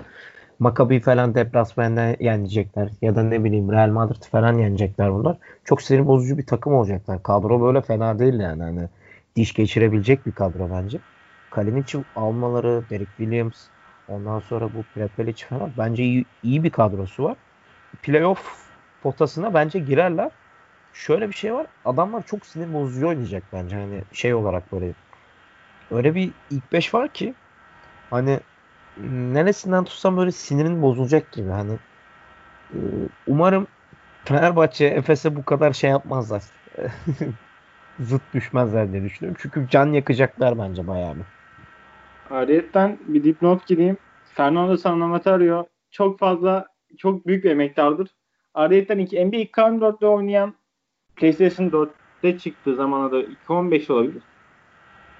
[0.59, 5.37] Maccabi falan deplasmanda yenecekler ya da ne bileyim Real Madrid falan yenecekler bunlar.
[5.63, 7.23] Çok sinir bozucu bir takım olacaklar.
[7.23, 8.89] Kadro böyle fena değil yani hani
[9.35, 11.01] diş geçirebilecek bir kadro bence.
[11.55, 13.67] Kalinic'i almaları, Derek Williams,
[14.07, 17.35] ondan sonra bu Prepelic falan bence iyi, iyi bir kadrosu var.
[18.01, 18.67] Playoff
[19.03, 20.31] potasına bence girerler.
[20.93, 21.65] Şöyle bir şey var.
[21.85, 23.75] Adamlar çok sinir bozucu oynayacak bence.
[23.75, 24.93] Hani şey olarak böyle
[25.91, 27.33] öyle bir ilk beş var ki
[28.09, 28.39] hani
[29.11, 31.49] neresinden tutsam böyle sinirin bozulacak gibi.
[31.49, 31.73] Hani
[32.73, 32.79] e,
[33.27, 33.67] umarım
[34.25, 36.43] Fenerbahçe Efes'e bu kadar şey yapmazlar.
[37.99, 39.39] Zıt düşmezler diye düşünüyorum.
[39.41, 41.42] Çünkü can yakacaklar bence bayağı bir.
[42.29, 43.97] Ayrıyeten bir dipnot gireyim.
[44.25, 46.67] Fernando Sanamatario çok fazla
[46.97, 48.09] çok büyük bir emektardır.
[48.53, 50.53] Ayrıyeten iki, NBA 2K14'te oynayan
[51.15, 54.23] PlayStation 4'te çıktığı zamana da 2015 olabilir.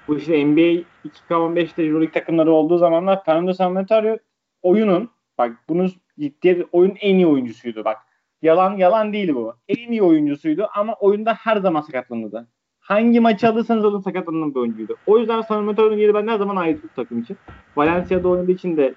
[0.08, 4.18] Bu işte NBA 2K15'te Euroleague takımları olduğu zamanlar Fernando Sanamatario
[4.62, 5.88] oyunun bak bunu
[6.20, 7.98] ciddi oyun en iyi oyuncusuydu bak.
[8.42, 9.56] Yalan yalan değil bu.
[9.68, 12.48] En iyi oyuncusuydu ama oyunda her zaman sakatlanırdı.
[12.84, 14.96] Hangi maçı alırsanız alın sakatlanan bir oyuncuydu.
[15.06, 17.38] O yüzden Sanamatorio'nun yeri ben her zaman ait bu takım için.
[17.76, 18.94] Valencia'da oynadığı için de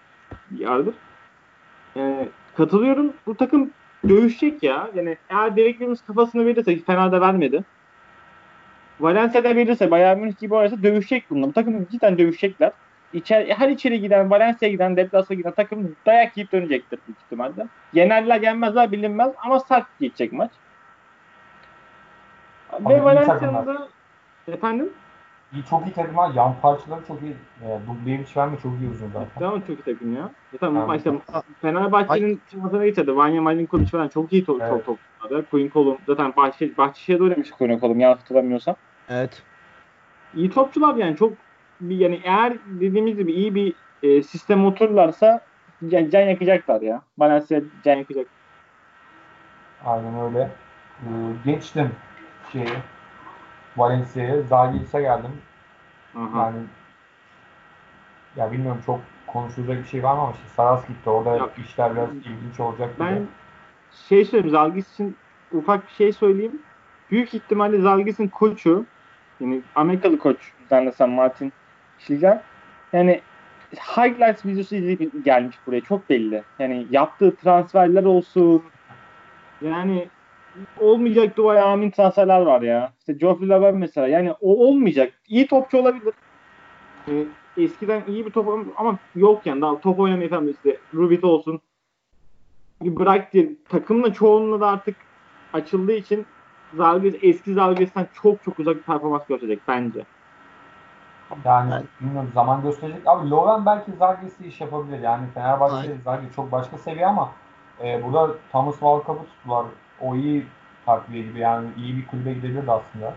[0.59, 0.95] yardır.
[1.97, 3.13] Ee, katılıyorum.
[3.27, 3.71] Bu takım
[4.09, 4.91] dövüşecek ya.
[4.95, 7.65] Yani eğer Derek Williams kafasını verirse fena da vermedi.
[9.01, 11.49] Valencia'da verirse Bayern Münih gibi oynarsa dövüşecek bunlar.
[11.49, 12.73] Bu takım cidden dövüşecekler.
[13.13, 17.67] İçer, her içeri giden, Valencia'ya giden, Deplas'a giden takım dayak yiyip dönecektir büyük ihtimalle.
[17.93, 20.51] Yenerler yenmezler bilinmez ama sert geçecek maç.
[22.81, 23.89] Ve Valencia'nın
[24.49, 24.91] efendim
[25.53, 26.35] İyi, çok iyi takımlar.
[26.35, 27.37] Yan parçaları çok iyi.
[27.63, 29.29] E, Dublevic falan da çok iyi uzun zaten.
[29.39, 30.31] Tamam çok iyi takım ya.
[30.53, 30.87] Zaten Tamam.
[30.87, 31.13] maçta
[31.61, 33.17] Fenerbahçe'nin şansına geçerdi.
[33.17, 34.71] Vanya Malinkovic falan çok iyi top, Evet.
[34.71, 35.47] çok topladı.
[35.51, 38.77] Queen Colum zaten Bahçe, Bahçeşehir'de oynamış Queen Colum yanlış hatırlamıyorsam.
[39.09, 39.43] Evet.
[40.35, 41.33] İyi topçular yani çok
[41.81, 45.41] bir, yani eğer dediğimiz gibi iyi bir e, sistem otururlarsa
[45.89, 47.03] can, can yakacaklar ya.
[47.19, 48.27] Valencia can yakacak.
[49.85, 50.51] Aynen öyle.
[51.03, 51.07] Ee,
[51.45, 51.91] geçtim
[52.53, 52.69] şeyi
[53.77, 54.43] Valencia'ya.
[54.43, 55.33] Zalgiris'e geldim.
[56.17, 56.43] Aha.
[56.43, 56.59] Yani
[58.37, 61.11] ya bilmiyorum çok konuşulacak bir şey var mı ama işte Saras gitti.
[61.11, 61.53] Orada Yok.
[61.59, 63.07] işler biraz ilginç olacak gibi.
[63.07, 63.27] Ben
[64.09, 65.17] şey söyleyeyim Zalgiris için
[65.53, 66.63] ufak bir şey söyleyeyim.
[67.11, 68.85] Büyük ihtimalle Zalgiris'in koçu
[69.41, 70.37] yani Amerikalı koç
[70.71, 71.53] zannedersem Martin
[71.99, 72.41] Schliger
[72.93, 73.21] yani
[73.97, 76.43] highlights videosu izleyip gelmiş buraya çok belli.
[76.59, 78.63] Yani yaptığı transferler olsun
[79.61, 80.09] yani
[80.81, 82.93] olmayacak dua amin transferler var ya.
[82.99, 85.13] İşte Geoffrey Laban mesela yani o olmayacak.
[85.29, 86.15] İyi topçu olabilir.
[87.09, 87.25] Ee,
[87.57, 91.61] eskiden iyi bir top ama yok yani daha top oynamıyor falan işte Rubit olsun
[92.83, 94.97] bir bırak diye takımla çoğunluğu da artık
[95.53, 96.27] açıldığı için
[96.75, 100.05] Zalgiris eski Zalgiris'ten çok çok uzak bir performans gösterecek bence.
[101.45, 103.03] Yani bilmiyorum zaman gösterecek.
[103.07, 105.01] Abi Loven belki Zalgiris'te iş yapabilir.
[105.01, 105.97] Yani Fenerbahçe.
[106.05, 107.31] Zalgiris çok başka seviye ama
[107.85, 109.67] e, burada Thomas Walcup'u tuttular.
[110.01, 110.47] O iyi
[110.87, 113.15] takviye gibi yani iyi bir kulübe gidebilirdi aslında.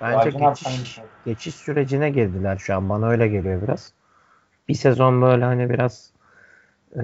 [0.00, 2.88] Bence Ercan geçiş, geçiş sürecine girdiler şu an.
[2.88, 3.92] Bana öyle geliyor biraz.
[4.68, 6.10] Bir sezon böyle hani biraz
[6.96, 7.02] e,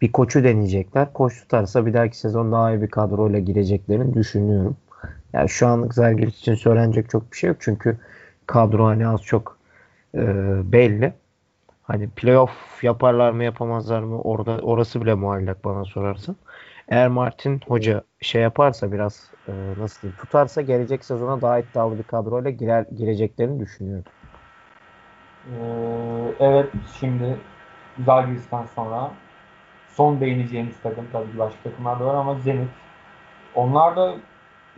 [0.00, 1.12] bir koçu deneyecekler.
[1.12, 4.76] Koç tutarsa bir dahaki sezon daha iyi bir kadroyla gireceklerini düşünüyorum.
[5.32, 7.56] Yani şu anlık Zalgiris için söylenecek çok bir şey yok.
[7.60, 7.98] Çünkü
[8.46, 9.58] kadro hani az çok
[10.14, 10.22] e,
[10.72, 11.12] belli.
[11.82, 16.36] Hani playoff yaparlar mı yapamazlar mı orada orası bile muallak bana sorarsın.
[16.88, 22.02] Eğer Martin Hoca şey yaparsa biraz e, nasıl diyeyim tutarsa gelecek sezona daha iddialı bir
[22.02, 24.04] kadroyla girer, gireceklerini düşünüyorum.
[25.46, 26.70] Ee, evet
[27.00, 27.36] şimdi
[27.98, 28.38] güzel bir
[28.74, 29.10] sonra
[29.88, 32.68] son değineceğimiz takım tabii ki başka takımlar da var ama Zenit.
[33.54, 34.14] Onlar da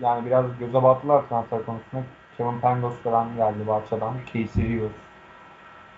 [0.00, 2.02] yani biraz göze battılar transfer konusunda.
[2.36, 4.14] Kevin Pangos falan geldi Barça'dan.
[4.26, 4.92] Casey Rivers.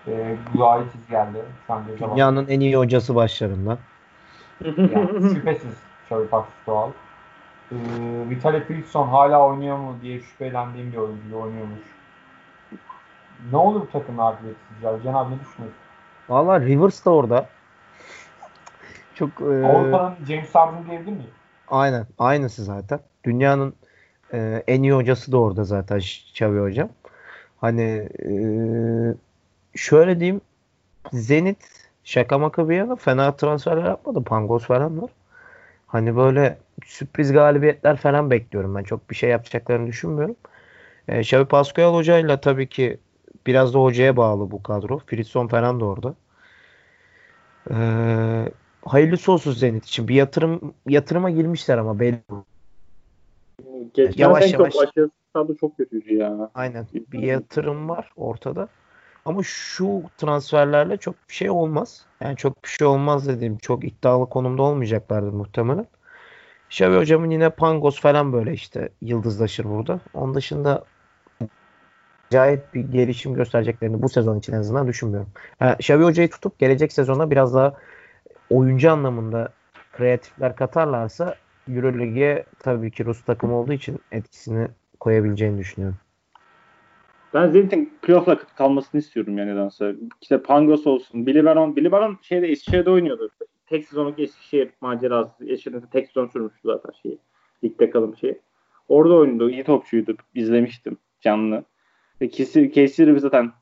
[0.09, 1.39] E, Guaitis geldi.
[1.67, 3.79] Şu an Dünyanın en iyi hocası başlarından.
[4.65, 6.91] yani şüphesiz Xavi Pascual.
[7.73, 7.77] Ee,
[8.31, 11.81] Vitaly Filson hala oynuyor mu diye şüphelendiğim bir oyuncu oynuyormuş.
[13.51, 15.05] Ne olur bu takımın akıbeti sizce?
[15.05, 15.81] Can abi ne düşünüyorsun?
[16.29, 17.49] Valla Rivers da orada.
[19.15, 21.31] Çok e, Avrupa'nın James Harden diyebilir miyim?
[21.69, 22.07] Aynen.
[22.19, 23.01] Aynısı zaten.
[23.25, 23.75] Dünyanın
[24.33, 26.89] e, en iyi hocası da orada zaten Xavi hocam.
[27.61, 28.31] Hani e,
[29.75, 30.41] şöyle diyeyim
[31.13, 31.59] Zenit
[32.05, 34.25] şaka maka bir yana fena transferler yapmadı.
[34.25, 35.11] Pangos falan var.
[35.87, 38.83] Hani böyle sürpriz galibiyetler falan bekliyorum ben.
[38.83, 40.37] Çok bir şey yapacaklarını düşünmüyorum.
[41.09, 42.99] E, Xavi Pascual hocayla tabii ki
[43.47, 44.99] biraz da hocaya bağlı bu kadro.
[44.99, 46.15] Fritson falan da orada.
[47.71, 47.77] E,
[48.85, 50.09] hayırlısı olsun Zenit için.
[50.09, 52.21] Bir yatırım yatırıma girmişler ama belli.
[53.95, 54.75] Geçen Yavaş yavaş.
[55.35, 56.51] kadro çok kötüydü ya.
[56.55, 56.87] Aynen.
[57.13, 58.69] Bir yatırım var ortada.
[59.27, 62.05] Ama şu transferlerle çok bir şey olmaz.
[62.21, 65.87] Yani çok bir şey olmaz dediğim çok iddialı konumda olmayacaklardır muhtemelen.
[66.71, 70.01] Xavi hocamın yine Pangos falan böyle işte yıldızlaşır burada.
[70.15, 70.85] Onun dışında
[72.31, 75.29] acayip bir gelişim göstereceklerini bu sezon için en azından düşünmüyorum.
[75.61, 77.75] Yani hocayı tutup gelecek sezona biraz daha
[78.51, 79.53] oyuncu anlamında
[79.93, 81.35] kreatifler katarlarsa
[81.69, 84.69] Euroleague'e tabii ki Rus takım olduğu için etkisini
[85.01, 85.99] koyabileceğini düşünüyorum.
[87.35, 89.97] Ben Zenit'in playoff'la kalmasını istiyorum yani nedense.
[90.23, 91.27] İşte Pangos olsun.
[91.27, 91.77] Billy Baron.
[91.77, 93.31] Billy Baron şeyde Eskişehir'de oynuyordu.
[93.67, 95.45] Tek sezonluk Eskişehir macerası.
[95.45, 97.19] Eskişehir'de tek sezon sürmüştü zaten şeyi.
[97.65, 98.41] Ligde kalım şeyi.
[98.89, 99.51] Orada oynadı.
[99.51, 100.17] İyi topçuydu.
[100.35, 101.65] İzlemiştim canlı.
[102.21, 103.53] Casey Rivers zaten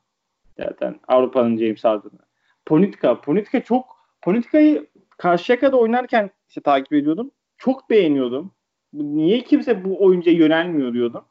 [0.59, 2.19] zaten Avrupa'nın James Harden'ı.
[2.67, 3.21] Ponitka.
[3.21, 3.85] Ponitka çok
[4.23, 4.87] Ponitka'yı
[5.19, 7.31] Karşıyaka'da oynarken işte takip ediyordum.
[7.59, 8.53] Çok beğeniyordum.
[8.93, 11.25] Niye kimse bu oyuncuya yönelmiyor diyordum.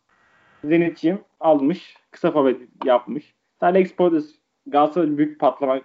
[0.64, 1.98] Zenit'ciğim almış.
[2.12, 3.34] Kısa forvet yapmış.
[3.62, 4.36] Alex Portis
[4.68, 5.82] Galatasaray'ın büyük patlama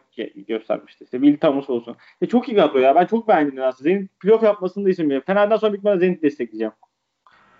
[0.48, 1.04] göstermişti.
[1.04, 1.96] İşte Will Thomas olsun.
[2.20, 2.94] E çok iyi kadro ya.
[2.94, 3.90] Ben çok beğendim aslında.
[3.90, 5.22] Zenit playoff yapmasını da istiyorum.
[5.26, 6.72] Fener'den sonra büyük ihtimalle Zenit destekleyeceğim.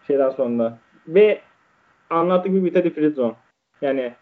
[0.06, 0.78] Şeyden sonra.
[1.08, 1.40] Ve
[2.10, 3.34] anlattığım gibi Vitaly Fritzon.
[3.82, 4.12] Yani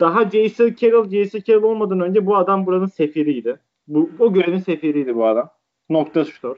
[0.00, 3.60] daha Jason Carroll, Jason Carroll olmadan önce bu adam buranın sefiriydi.
[3.88, 5.50] Bu, o görevin sefiriydi bu adam.
[5.90, 6.56] Nokta şutör.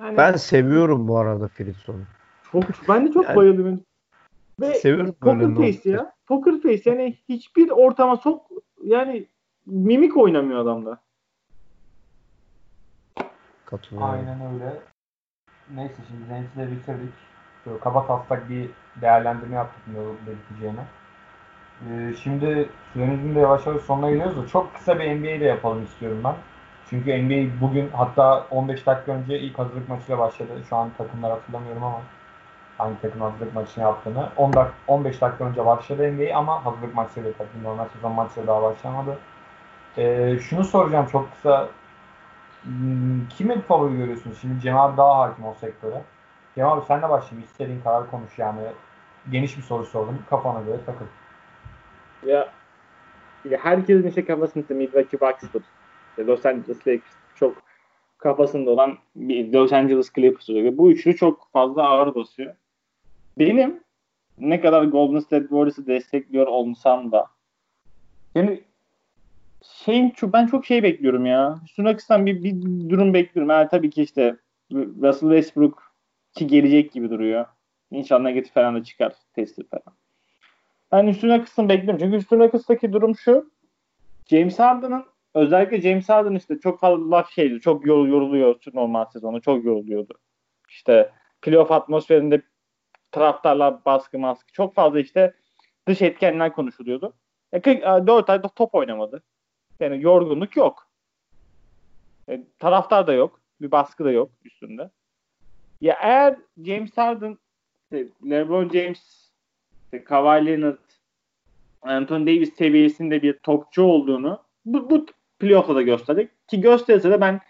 [0.00, 2.02] Yani Ben seviyorum bu arada Fritson'u.
[2.52, 3.80] çok, ben de çok Yani- bayılıyorum.
[4.60, 6.12] Ve Seviyorum böyle Poker face ya.
[6.26, 8.46] Poker face yani hiçbir ortama sok
[8.84, 9.26] yani
[9.66, 11.00] mimik oynamıyor adamda.
[13.64, 14.10] Katılıyorum.
[14.10, 14.80] Aynen öyle.
[15.74, 17.14] Neyse şimdi Zenit'i de bitirdik.
[17.64, 20.84] Şöyle kaba taslak bir değerlendirme yaptık ne olup ne biteceğine.
[21.88, 25.84] Ee, şimdi süremizin de yavaş yavaş sonuna geliyoruz da çok kısa bir NBA de yapalım
[25.84, 26.34] istiyorum ben.
[26.90, 30.50] Çünkü NBA bugün hatta 15 dakika önce ilk hazırlık maçıyla başladı.
[30.68, 32.02] Şu an takımlar hatırlamıyorum ama
[32.80, 34.28] hangi takım hazırlık maçını yaptığını.
[34.36, 38.62] 10 dak 15 dakika önce başladı NBA ama hazırlık maçları tabii normal sezon maçları daha
[38.62, 39.18] başlamadı.
[39.98, 41.68] Ee, şunu soracağım çok kısa.
[42.62, 44.38] Hmm, Kimi favori görüyorsunuz?
[44.40, 46.02] Şimdi Cem abi daha hakim o sektöre.
[46.54, 47.48] Cem abi sen de başlayayım.
[47.48, 48.60] İstediğin kadar konuş yani.
[49.30, 50.18] Geniş bir soru sordum.
[50.30, 51.04] Kafana göre takıl.
[52.26, 52.48] Ya,
[53.44, 55.62] ya herkesin işte kafasında Milwaukee Bucks'tır.
[56.18, 57.62] Los Angeles Lakers çok
[58.18, 60.64] kafasında olan bir Los Angeles Clippers oluyor.
[60.64, 62.54] Ve Bu üçlü çok fazla ağır basıyor.
[63.40, 63.80] Benim
[64.38, 67.26] ne kadar Golden State Warriors'ı destekliyor olsam da
[68.34, 68.60] yani
[69.62, 71.60] şeyin ben çok şey bekliyorum ya.
[71.76, 73.50] Şuna kısan bir, bir durum bekliyorum.
[73.50, 74.36] Yani tabii ki işte
[74.72, 75.92] Russell Westbrook
[76.32, 77.46] ki gelecek gibi duruyor.
[77.90, 79.96] İnşallah negatif falan da çıkar testi falan.
[80.92, 81.98] Ben üstüne kısım bekliyorum.
[81.98, 83.50] Çünkü üstüne kıstaki durum şu.
[84.26, 87.60] James Harden'ın özellikle James Harden işte çok fazla şeydi.
[87.60, 89.40] Çok yorul, yoruluyor normal sezonu.
[89.40, 90.14] Çok yoruluyordu.
[90.68, 91.10] İşte
[91.42, 92.42] playoff atmosferinde
[93.12, 94.52] taraftarlar baskı maskı.
[94.52, 95.34] Çok fazla işte
[95.88, 97.12] dış etkenler konuşuluyordu.
[97.52, 99.22] E, 4 ayda top oynamadı.
[99.80, 100.86] Yani yorgunluk yok.
[102.28, 103.40] E, taraftar da yok.
[103.60, 104.90] Bir baskı da yok üstünde.
[105.80, 107.38] Ya eğer James Harden
[108.30, 109.30] LeBron James
[109.84, 110.78] işte Kawhi Leonard
[111.82, 115.06] Anthony Davis seviyesinde bir topçu olduğunu bu, bu
[115.38, 116.48] playoff'ta da gösterdik.
[116.48, 117.40] Ki gösterirse de ben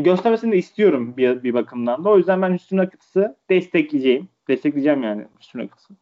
[0.00, 2.10] göstermesini de istiyorum bir, bir bakımdan da.
[2.10, 4.28] O yüzden ben Hüsnü Akıt'sı destekleyeceğim.
[4.48, 5.94] Destekleyeceğim yani Hüsnü Akıt'sı.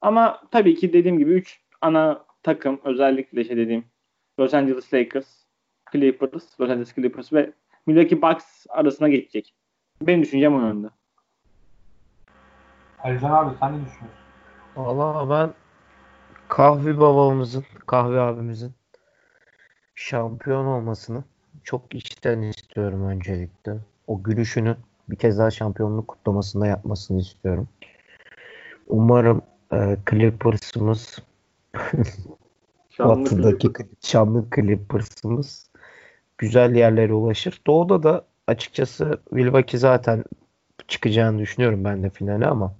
[0.00, 3.84] Ama tabii ki dediğim gibi 3 ana takım özellikle şey dediğim
[4.38, 5.44] Los Angeles Lakers,
[5.92, 7.52] Clippers, Los Angeles Clippers ve
[7.86, 9.54] Milwaukee Bucks arasına geçecek.
[10.02, 10.86] Benim düşüncem o yönde.
[12.98, 14.22] Alican abi sen ne düşünüyorsun?
[14.76, 15.54] Valla ben
[16.48, 18.72] kahve babamızın, kahve abimizin
[19.94, 21.24] şampiyon olmasını
[21.64, 23.76] çok içten istiyorum öncelikle.
[24.06, 24.76] O gülüşünü
[25.10, 27.68] bir kez daha şampiyonluk kutlamasında yapmasını istiyorum.
[28.88, 29.42] Umarım
[29.72, 31.18] e, Clippers'ımız
[32.98, 35.70] batıdaki şanlı Clippers'ımız
[36.38, 37.62] güzel yerlere ulaşır.
[37.66, 40.24] Doğuda da açıkçası Milwaukee zaten
[40.88, 42.74] çıkacağını düşünüyorum ben de finale ama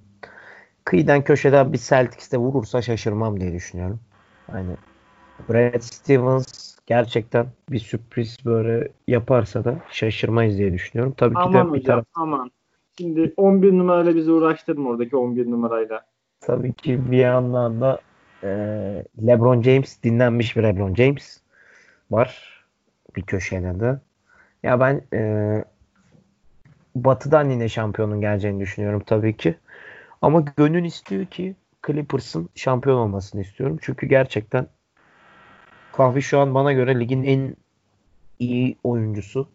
[0.84, 4.00] kıyıdan köşeden bir Celtics'te vurursa şaşırmam diye düşünüyorum.
[4.50, 4.76] Hani
[5.48, 11.14] Brad Stevens gerçekten bir sürpriz böyle yaparsa da şaşırmayız diye düşünüyorum.
[11.16, 12.50] Tabii ki Aman de bir hocam taraf aman.
[12.98, 16.04] Şimdi 11 numarayla bizi uğraştırma oradaki 11 numarayla.
[16.40, 18.00] tabii ki bir yandan da
[18.42, 18.48] e,
[19.26, 21.40] LeBron James dinlenmiş bir LeBron James
[22.10, 22.62] var
[23.16, 24.00] bir köşede de.
[24.62, 25.64] Ya ben e,
[26.94, 29.54] Batı'dan yine şampiyonun geleceğini düşünüyorum tabii ki.
[30.22, 33.78] Ama gönül istiyor ki Clippers'ın şampiyon olmasını istiyorum.
[33.82, 34.66] Çünkü gerçekten
[35.92, 37.56] Kahve şu an bana göre ligin en
[38.38, 39.48] iyi oyuncusu.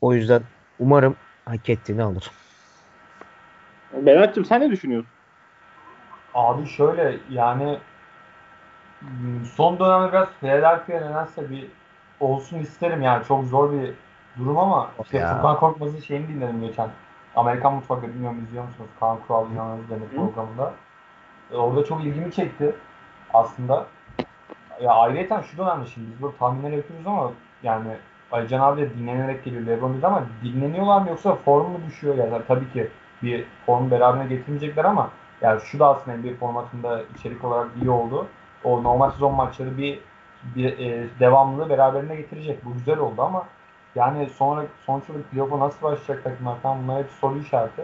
[0.00, 0.42] O yüzden
[0.78, 2.30] umarım hak ettiğini alır.
[3.92, 5.10] Berat'cığım sen ne düşünüyorsun?
[6.34, 7.78] Abi şöyle yani
[9.00, 11.66] hmm, son dönemde biraz Philadelphia nedense bir
[12.20, 13.94] olsun isterim yani çok zor bir
[14.38, 15.34] durum ama işte Ya.
[15.34, 16.90] Furkan Korkmaz'ın şeyini dinledim geçen.
[17.36, 18.90] Amerikan Mutfakı bilmiyorum izliyor musunuz?
[19.00, 20.72] Kaan Kural İnan Özden'in programında.
[21.52, 22.74] E, orada çok ilgimi çekti
[23.34, 23.86] aslında.
[24.80, 27.96] Ya ayrıyeten şu da önemli şimdi biz burada tahminler yapıyoruz ama yani
[28.32, 32.14] Alican abi de dinlenerek geliyor Lebron ama dinleniyorlar mı yoksa form mu düşüyor?
[32.14, 32.90] Yani tabii ki
[33.22, 35.10] bir form beraberine getirmeyecekler ama
[35.42, 38.26] yani şu da aslında NBA formatında içerik olarak iyi oldu.
[38.64, 39.98] O normal sezon maçları bir,
[40.56, 42.64] bir e, devamlılığı beraberine getirecek.
[42.64, 43.46] Bu güzel oldu ama
[43.94, 47.82] yani sonra sonuç olarak playoff'a nasıl başlayacak takımlar falan bunlar hep soru işareti.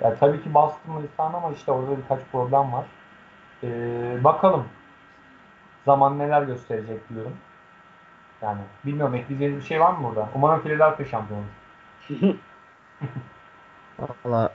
[0.00, 2.84] Yani tabii ki Boston'la İstanbul ama işte orada birkaç problem var.
[3.64, 4.64] Ee, bakalım
[5.84, 7.36] zaman neler gösterecek diyorum.
[8.42, 10.28] Yani bilmiyorum ekleyeceğiniz bir şey var mı burada?
[10.34, 12.34] Umarım Philadelphia şampiyon olur.
[14.24, 14.52] Valla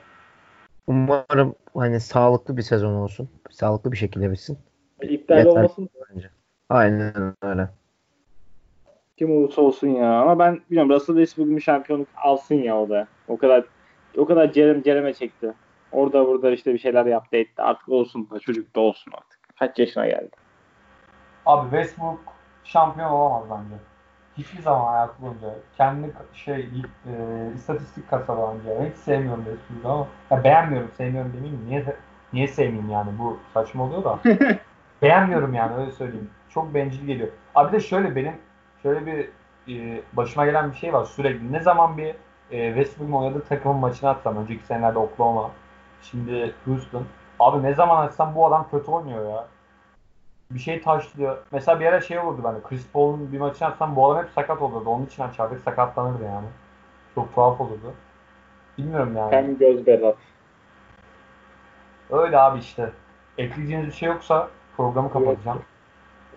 [0.87, 3.29] umarım hani sağlıklı bir sezon olsun.
[3.49, 4.57] Sağlıklı bir şekilde bitsin.
[5.01, 5.51] İptal Yeter.
[5.51, 6.29] olmasın Bence.
[6.69, 7.69] Aynen öyle.
[9.17, 10.21] kim olursa olsun ya.
[10.21, 13.07] Ama ben bilmiyorum Russell Westbrook bir şampiyonluk alsın ya o da.
[13.27, 13.63] O kadar
[14.17, 15.53] o kadar cerem cereme çekti.
[15.91, 17.61] Orada burada işte bir şeyler yaptı etti.
[17.61, 18.29] Artık olsun.
[18.41, 19.39] Çocuk da olsun artık.
[19.59, 20.29] Kaç yaşına geldi.
[21.45, 22.19] Abi Westbrook
[22.63, 23.81] şampiyon olamaz bence.
[24.37, 25.55] Hiçbir zaman hayatı boyunca.
[25.77, 27.13] Kendi şey e,
[27.55, 28.91] istatistik kasabı bence.
[28.91, 31.65] Hiç sevmiyorum Westbrook'u ama ya beğenmiyorum, sevmiyorum demeyeyim?
[31.67, 31.85] Niye
[32.33, 33.09] niye sevmeyeyim yani?
[33.19, 34.19] Bu saçma oluyor da.
[35.01, 36.29] beğenmiyorum yani öyle söyleyeyim.
[36.49, 37.29] Çok bencil geliyor.
[37.55, 38.33] Abi de şöyle benim
[38.83, 39.29] şöyle bir
[39.67, 41.51] e, başıma gelen bir şey var sürekli.
[41.51, 42.15] Ne zaman bir
[42.51, 45.51] e, Westbrook'un oynadığı takımın maçını atsam önceki senelerde Oklahoma,
[46.01, 47.05] şimdi Houston.
[47.39, 49.47] Abi ne zaman açsam bu adam kötü oynuyor ya
[50.51, 51.37] bir şey taşlıyor.
[51.51, 52.59] Mesela bir ara şey olurdu bende.
[52.69, 54.89] Chris Paul'un bir maçını atsam bu adam hep sakat olurdu.
[54.89, 56.47] Onun için açardık sakatlanırdı yani.
[57.15, 57.93] Çok tuhaf olurdu.
[58.77, 59.35] Bilmiyorum yani.
[59.35, 60.15] Hem göz Berat.
[62.09, 62.91] Öyle abi işte.
[63.37, 65.61] Ekleyeceğiniz bir şey yoksa programı kapatacağım.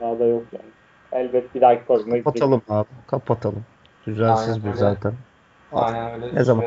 [0.01, 0.65] Daha da yok yani.
[1.13, 2.25] Elbet bir dahaki programda gidecek.
[2.25, 2.89] Kapatalım abi.
[3.07, 3.65] Kapatalım.
[4.07, 5.13] Düzensiz bir zaten.
[5.73, 6.35] Aynen öyle.
[6.35, 6.65] Ne zaman?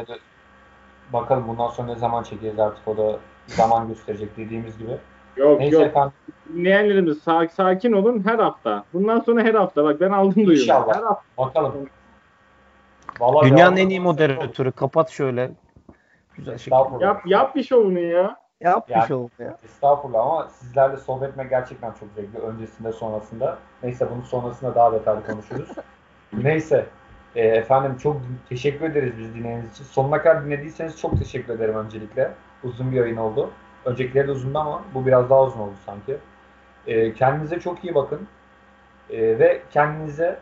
[1.14, 4.98] Bakalım bundan sonra ne zaman çekeriz artık o da zaman gösterecek dediğimiz gibi.
[5.38, 5.86] Yok Neyse yok.
[5.86, 6.12] efendim.
[6.54, 8.84] Dinleyenlerimiz sa- sakin olun her hafta.
[8.94, 9.84] Bundan sonra her hafta.
[9.84, 10.54] Bak ben aldım duyumu.
[10.54, 10.96] İnşallah.
[10.98, 11.24] Her hafta.
[11.38, 11.90] Bakalım.
[13.20, 14.72] Vallahi Dünyanın en iyi moderatörü.
[14.72, 15.52] Kapat şöyle.
[16.34, 16.76] Güzel şekilde.
[16.76, 17.02] Estağfurullah.
[17.02, 18.36] Yap, yap bir şovunu ya.
[18.62, 19.58] Yap bir Yani- şey oldu ya.
[19.66, 22.40] Estağfurullah ama sizlerle sohbet etmek gerçekten çok zevkli.
[22.40, 23.58] Öncesinde sonrasında.
[23.84, 25.70] Neyse bunun sonrasında daha detaylı konuşuruz.
[26.34, 26.86] Neyse.
[27.36, 28.18] e, efendim çok
[28.50, 29.84] teşekkür ederiz biz dinlediğiniz için.
[29.84, 32.32] Sonuna kadar dinlediyseniz çok teşekkür ederim öncelikle.
[32.64, 33.50] Uzun bir yayın oldu.
[33.86, 36.18] Öncekileri de uzundu ama bu biraz daha uzun oldu sanki.
[36.88, 38.28] E, kendinize çok iyi bakın.
[39.10, 40.40] E, ve kendinize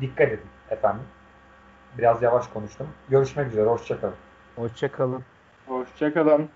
[0.00, 1.02] dikkat edin efendim.
[1.98, 2.88] Biraz yavaş konuştum.
[3.08, 3.68] Görüşmek üzere.
[3.68, 4.14] Hoşçakalın.
[4.56, 5.24] Hoşçakalın.
[5.66, 6.48] Hoşçakalın.